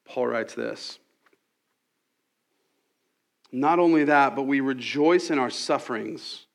[0.05, 0.98] Paul writes this
[3.50, 6.46] Not only that, but we rejoice in our sufferings,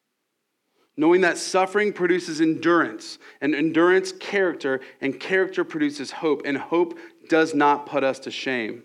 [0.96, 6.98] knowing that suffering produces endurance, and endurance, character, and character produces hope, and hope
[7.30, 8.84] does not put us to shame.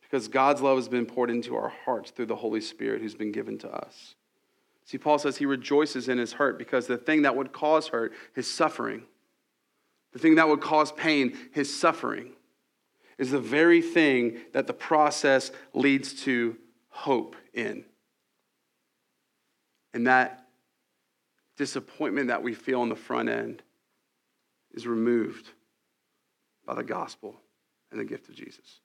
[0.00, 3.30] Because God's love has been poured into our hearts through the Holy Spirit who's been
[3.30, 4.14] given to us.
[4.86, 8.14] See, Paul says he rejoices in his hurt because the thing that would cause hurt
[8.34, 9.02] is suffering.
[10.12, 12.32] The thing that would cause pain, his suffering,
[13.18, 16.56] is the very thing that the process leads to
[16.88, 17.84] hope in.
[19.92, 20.46] And that
[21.56, 23.62] disappointment that we feel on the front end
[24.72, 25.50] is removed
[26.64, 27.40] by the gospel
[27.90, 28.80] and the gift of Jesus.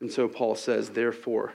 [0.00, 1.52] And so Paul says, Therefore,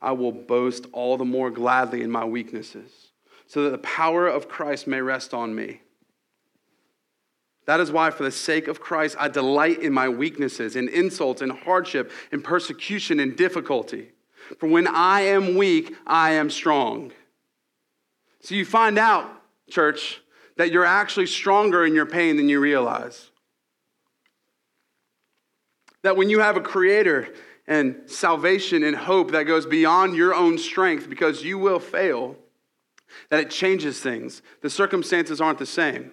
[0.00, 3.05] I will boast all the more gladly in my weaknesses
[3.46, 5.80] so that the power of Christ may rest on me.
[7.66, 11.42] That is why, for the sake of Christ, I delight in my weaknesses, in insults,
[11.42, 14.12] in hardship, in persecution, in difficulty.
[14.58, 17.12] For when I am weak, I am strong.
[18.40, 19.28] So you find out,
[19.68, 20.20] church,
[20.56, 23.30] that you're actually stronger in your pain than you realize.
[26.02, 27.34] That when you have a creator
[27.66, 32.36] and salvation and hope that goes beyond your own strength because you will fail,
[33.30, 34.42] that it changes things.
[34.62, 36.12] The circumstances aren't the same.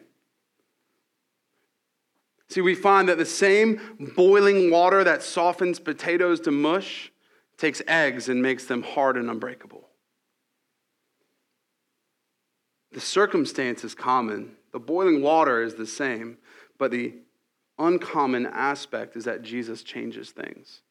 [2.50, 7.12] See, we find that the same boiling water that softens potatoes to mush
[7.58, 9.88] takes eggs and makes them hard and unbreakable.
[12.92, 16.38] The circumstance is common, the boiling water is the same,
[16.78, 17.16] but the
[17.80, 20.82] uncommon aspect is that Jesus changes things.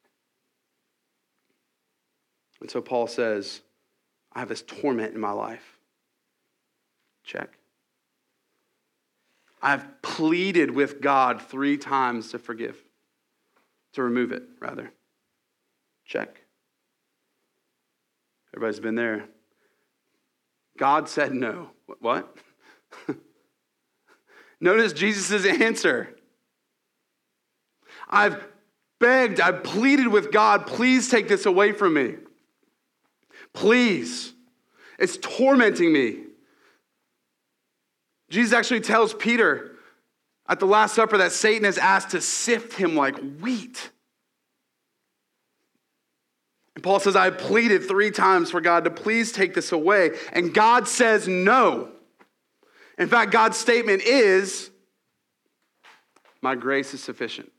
[2.61, 3.63] And so Paul says,
[4.33, 5.79] I have this torment in my life.
[7.25, 7.59] Check.
[9.61, 12.77] I've pleaded with God three times to forgive,
[13.93, 14.93] to remove it, rather.
[16.05, 16.43] Check.
[18.55, 19.29] Everybody's been there.
[20.77, 21.71] God said no.
[22.01, 22.37] What?
[24.61, 26.17] Notice Jesus' answer.
[28.09, 28.45] I've
[28.99, 32.17] begged, I've pleaded with God, please take this away from me.
[33.53, 34.33] Please.
[34.99, 36.25] It's tormenting me.
[38.33, 39.73] Jesus actually tells Peter
[40.49, 43.91] at the Last Supper that Satan has asked to sift him like wheat.
[46.75, 50.13] And Paul says, I pleaded three times for God to please take this away.
[50.33, 51.91] And God says no.
[52.99, 54.71] In fact, God's statement is,
[56.41, 57.53] My grace is sufficient.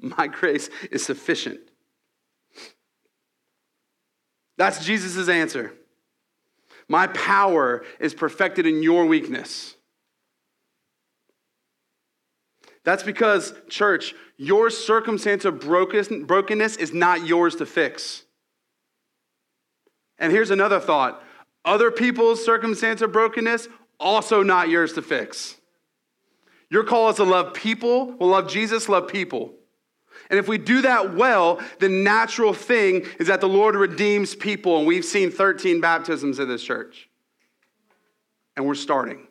[0.00, 1.60] My grace is sufficient.
[4.56, 5.74] That's Jesus' answer.
[6.88, 9.74] My power is perfected in your weakness.
[12.84, 18.22] That's because, church, your circumstance of brokenness is not yours to fix.
[20.18, 21.22] And here's another thought
[21.64, 23.68] other people's circumstance of brokenness,
[23.98, 25.56] also not yours to fix.
[26.70, 29.54] Your call is to love people, will love Jesus, love people.
[30.30, 34.78] And if we do that well, the natural thing is that the Lord redeems people.
[34.78, 37.08] And we've seen 13 baptisms in this church.
[38.56, 39.26] And we're starting.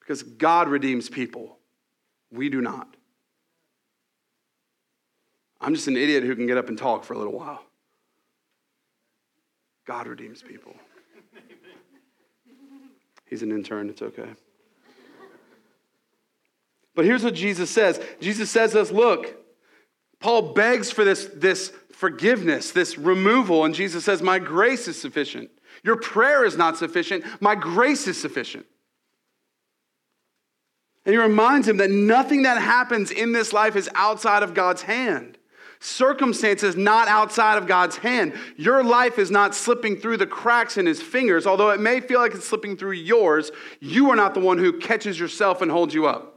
[0.00, 1.58] Because God redeems people,
[2.32, 2.96] we do not.
[5.60, 7.62] I'm just an idiot who can get up and talk for a little while.
[9.86, 10.74] God redeems people.
[13.26, 14.30] He's an intern, it's okay.
[16.94, 19.36] But here's what Jesus says Jesus says to us, look,
[20.20, 25.50] Paul begs for this, this forgiveness, this removal, and Jesus says, My grace is sufficient.
[25.82, 27.24] Your prayer is not sufficient.
[27.40, 28.66] My grace is sufficient.
[31.06, 34.82] And he reminds him that nothing that happens in this life is outside of God's
[34.82, 35.38] hand.
[35.82, 38.34] Circumstances not outside of God's hand.
[38.58, 42.20] Your life is not slipping through the cracks in his fingers, although it may feel
[42.20, 43.50] like it's slipping through yours.
[43.80, 46.29] You are not the one who catches yourself and holds you up.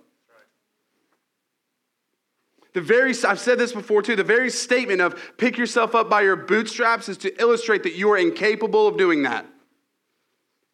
[2.73, 6.23] The very, I've said this before too, the very statement of pick yourself up by
[6.23, 9.45] your bootstraps is to illustrate that you are incapable of doing that.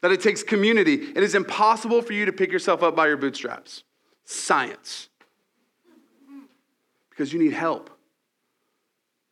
[0.02, 0.94] That it takes community.
[0.94, 3.84] It is impossible for you to pick yourself up by your bootstraps.
[4.24, 5.10] Science.
[7.10, 7.90] Because you need help.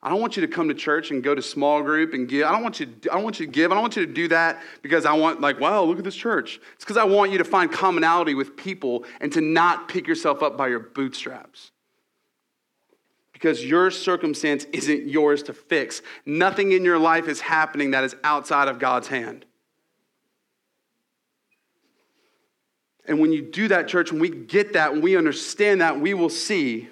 [0.04, 2.46] I don't want you to come to church and go to small group and give.
[2.46, 3.72] I don't want you to, I don't want you to give.
[3.72, 6.16] I don't want you to do that because I want like, wow, look at this
[6.16, 6.60] church.
[6.76, 10.44] It's because I want you to find commonality with people and to not pick yourself
[10.44, 11.72] up by your bootstraps
[13.38, 16.02] because your circumstance isn't yours to fix.
[16.26, 19.46] Nothing in your life is happening that is outside of God's hand.
[23.06, 26.16] And when you do that, church, when we get that, when we understand that, we
[26.16, 26.90] will see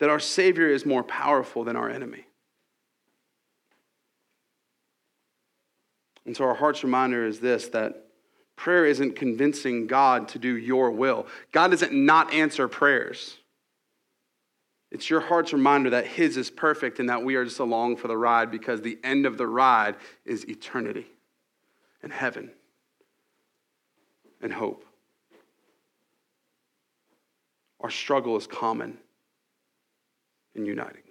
[0.00, 2.26] that our Savior is more powerful than our enemy.
[6.26, 8.06] And so our heart's reminder is this that
[8.56, 11.28] prayer isn't convincing God to do your will.
[11.52, 13.36] God doesn't not answer prayers.
[14.94, 18.06] It's your heart's reminder that His is perfect and that we are just along for
[18.06, 21.08] the ride because the end of the ride is eternity
[22.00, 22.52] and heaven
[24.40, 24.84] and hope.
[27.80, 28.98] Our struggle is common
[30.54, 31.02] and uniting.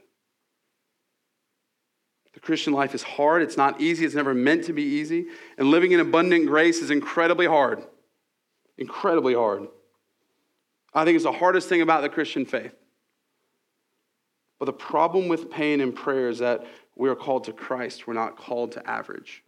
[2.36, 3.42] The Christian life is hard.
[3.42, 4.06] It's not easy.
[4.06, 5.26] It's never meant to be easy.
[5.58, 7.84] And living in abundant grace is incredibly hard.
[8.78, 9.68] Incredibly hard.
[10.94, 12.74] I think it's the hardest thing about the Christian faith.
[14.64, 18.14] But the problem with pain and prayer is that we are called to Christ, we're
[18.14, 19.44] not called to average.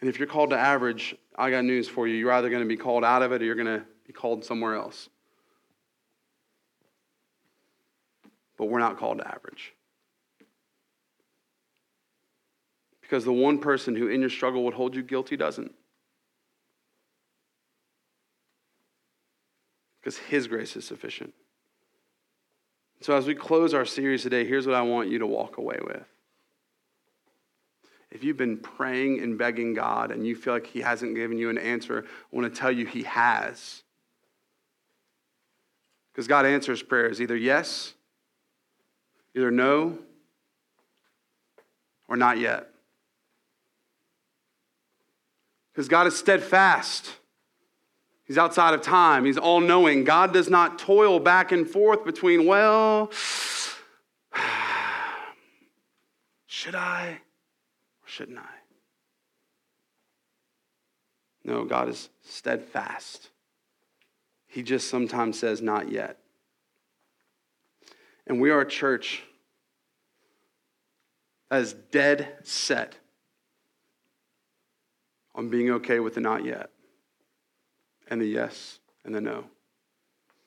[0.00, 2.14] And if you're called to average, I got news for you.
[2.14, 4.44] You're either going to be called out of it or you're going to be called
[4.44, 5.08] somewhere else.
[8.56, 9.72] But we're not called to average.
[13.00, 15.74] Because the one person who in your struggle would hold you guilty doesn't.
[20.00, 21.34] Because his grace is sufficient.
[23.04, 25.78] So, as we close our series today, here's what I want you to walk away
[25.84, 26.06] with.
[28.10, 31.50] If you've been praying and begging God and you feel like He hasn't given you
[31.50, 33.82] an answer, I want to tell you He has.
[36.14, 37.92] Because God answers prayers either yes,
[39.36, 39.98] either no,
[42.08, 42.70] or not yet.
[45.74, 47.12] Because God is steadfast.
[48.24, 49.26] He's outside of time.
[49.26, 50.04] He's all knowing.
[50.04, 53.10] God does not toil back and forth between, well,
[56.46, 57.20] should I
[58.02, 58.48] or shouldn't I?
[61.44, 63.28] No, God is steadfast.
[64.46, 66.16] He just sometimes says, not yet.
[68.26, 69.22] And we are a church
[71.50, 72.96] that is dead set
[75.34, 76.70] on being okay with the not yet
[78.08, 79.44] and the yes and the no.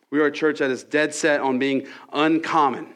[0.10, 2.94] We are a church that is dead set on being uncommon.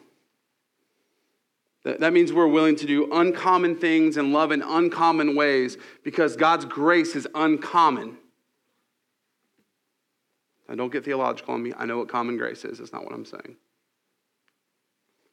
[1.83, 6.65] That means we're willing to do uncommon things and love in uncommon ways because God's
[6.65, 8.17] grace is uncommon.
[10.69, 11.73] I don't get theological on me.
[11.75, 12.79] I know what common grace is.
[12.79, 13.57] It's not what I'm saying.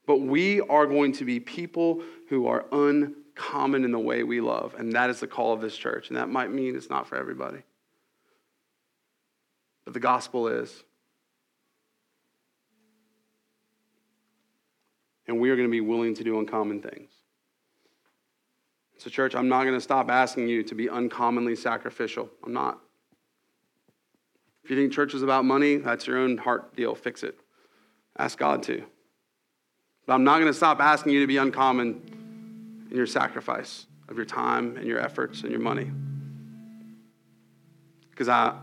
[0.06, 4.74] But we are going to be people who are uncommon in the way we love.
[4.78, 6.08] And that is the call of this church.
[6.08, 7.58] And that might mean it's not for everybody.
[9.92, 10.84] The gospel is.
[15.26, 17.10] And we are going to be willing to do uncommon things.
[18.98, 22.28] So, church, I'm not going to stop asking you to be uncommonly sacrificial.
[22.44, 22.80] I'm not.
[24.64, 26.94] If you think church is about money, that's your own heart deal.
[26.94, 27.38] Fix it.
[28.18, 28.82] Ask God to.
[30.06, 34.16] But I'm not going to stop asking you to be uncommon in your sacrifice of
[34.16, 35.90] your time and your efforts and your money.
[38.10, 38.56] Because I,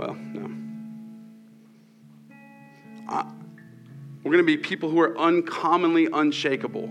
[0.00, 0.50] well, no.
[4.22, 6.88] We're going to be people who are uncommonly unshakable.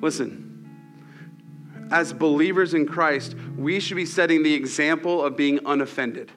[0.00, 6.30] Listen, as believers in Christ, we should be setting the example of being unoffended.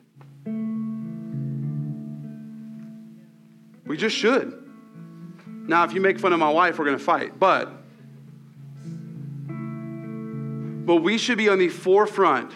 [3.86, 4.60] We just should.
[5.46, 7.72] Now, if you make fun of my wife, we're going to fight, but
[10.86, 12.52] but we should be on the forefront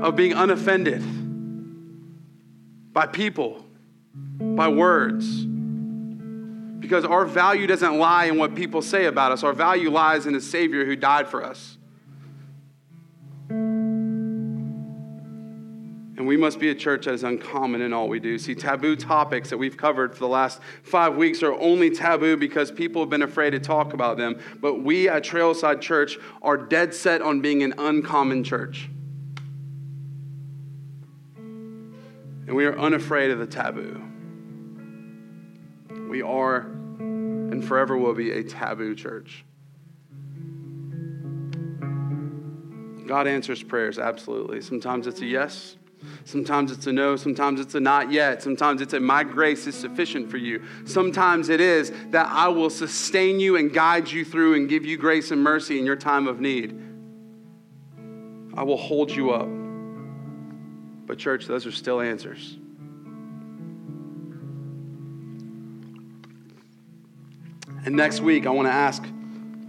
[0.00, 1.02] of being unoffended
[2.92, 3.64] by people,
[4.38, 5.44] by words.
[6.80, 10.34] Because our value doesn't lie in what people say about us, our value lies in
[10.34, 11.76] a Savior who died for us.
[16.18, 18.38] And we must be a church that is uncommon in all we do.
[18.38, 22.72] See, taboo topics that we've covered for the last five weeks are only taboo because
[22.72, 24.40] people have been afraid to talk about them.
[24.60, 28.88] But we at Trailside Church are dead set on being an uncommon church.
[32.48, 34.02] And we are unafraid of the taboo.
[36.08, 39.44] We are and forever will be a taboo church.
[43.06, 44.60] God answers prayers, absolutely.
[44.62, 45.76] Sometimes it's a yes,
[46.24, 48.42] Sometimes it's a no, sometimes it's a not yet.
[48.42, 50.62] Sometimes it's a my grace is sufficient for you.
[50.84, 54.96] Sometimes it is that I will sustain you and guide you through and give you
[54.96, 56.80] grace and mercy in your time of need.
[58.56, 59.48] I will hold you up.
[61.08, 62.58] But, church, those are still answers.
[67.86, 69.02] And next week, I want to ask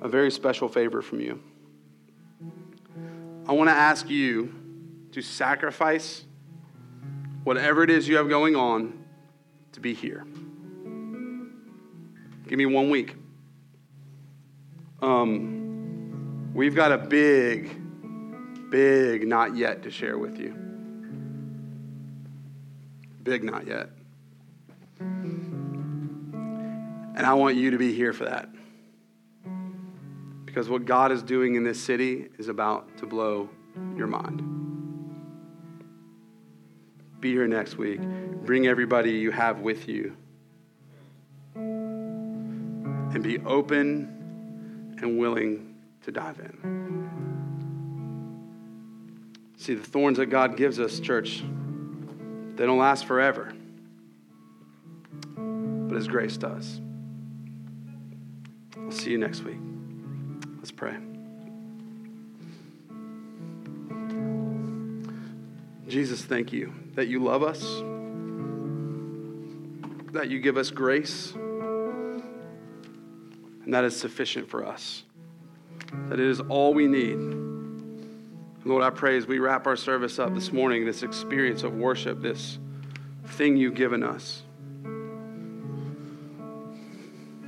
[0.01, 1.41] a very special favor from you.
[3.47, 4.53] I want to ask you
[5.13, 6.25] to sacrifice
[7.45, 9.01] whatever it is you have going on
[9.71, 10.25] to be here.
[12.47, 13.15] Give me one week.
[15.01, 17.79] Um, we've got a big,
[18.69, 20.68] big not yet to share with you.
[23.23, 23.89] Big not yet.
[27.19, 28.49] And I want you to be here for that.
[30.45, 33.49] Because what God is doing in this city is about to blow
[33.95, 34.41] your mind.
[37.19, 37.99] Be here next week.
[38.01, 40.15] Bring everybody you have with you.
[41.55, 46.79] And be open and willing to dive in.
[49.57, 51.43] See, the thorns that God gives us, church,
[52.59, 53.53] they don't last forever.
[55.37, 56.81] But His grace does.
[58.77, 59.55] I'll see you next week.
[60.57, 60.97] Let's pray.
[65.87, 67.61] Jesus, thank you that you love us,
[70.11, 72.21] that you give us grace, and
[73.67, 75.03] that is sufficient for us,
[76.09, 77.38] that it is all we need.
[78.65, 82.21] Lord, I pray as we wrap our service up this morning, this experience of worship,
[82.21, 82.59] this
[83.25, 84.43] thing you've given us.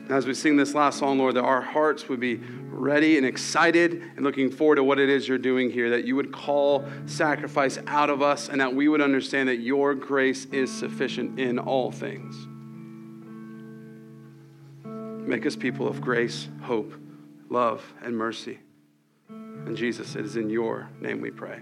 [0.10, 2.36] As we sing this last song, Lord, that our hearts would be
[2.70, 6.16] ready and excited and looking forward to what it is you're doing here, that you
[6.16, 10.72] would call sacrifice out of us and that we would understand that your grace is
[10.72, 12.36] sufficient in all things.
[15.28, 16.94] Make us people of grace, hope,
[17.50, 18.60] love, and mercy.
[19.66, 21.62] And Jesus, it is in your name we pray.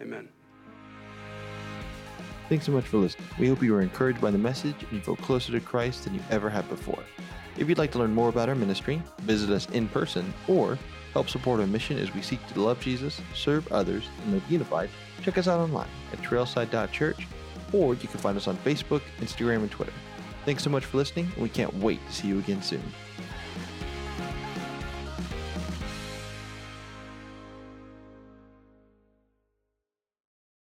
[0.00, 0.28] Amen.
[2.48, 3.26] Thanks so much for listening.
[3.38, 6.14] We hope you were encouraged by the message and you feel closer to Christ than
[6.14, 7.02] you ever have before.
[7.56, 10.76] If you'd like to learn more about our ministry, visit us in person, or
[11.12, 14.90] help support our mission as we seek to love Jesus, serve others, and live unified,
[15.22, 17.26] check us out online at trailside.church,
[17.72, 19.92] or you can find us on Facebook, Instagram, and Twitter.
[20.44, 22.82] Thanks so much for listening, and we can't wait to see you again soon.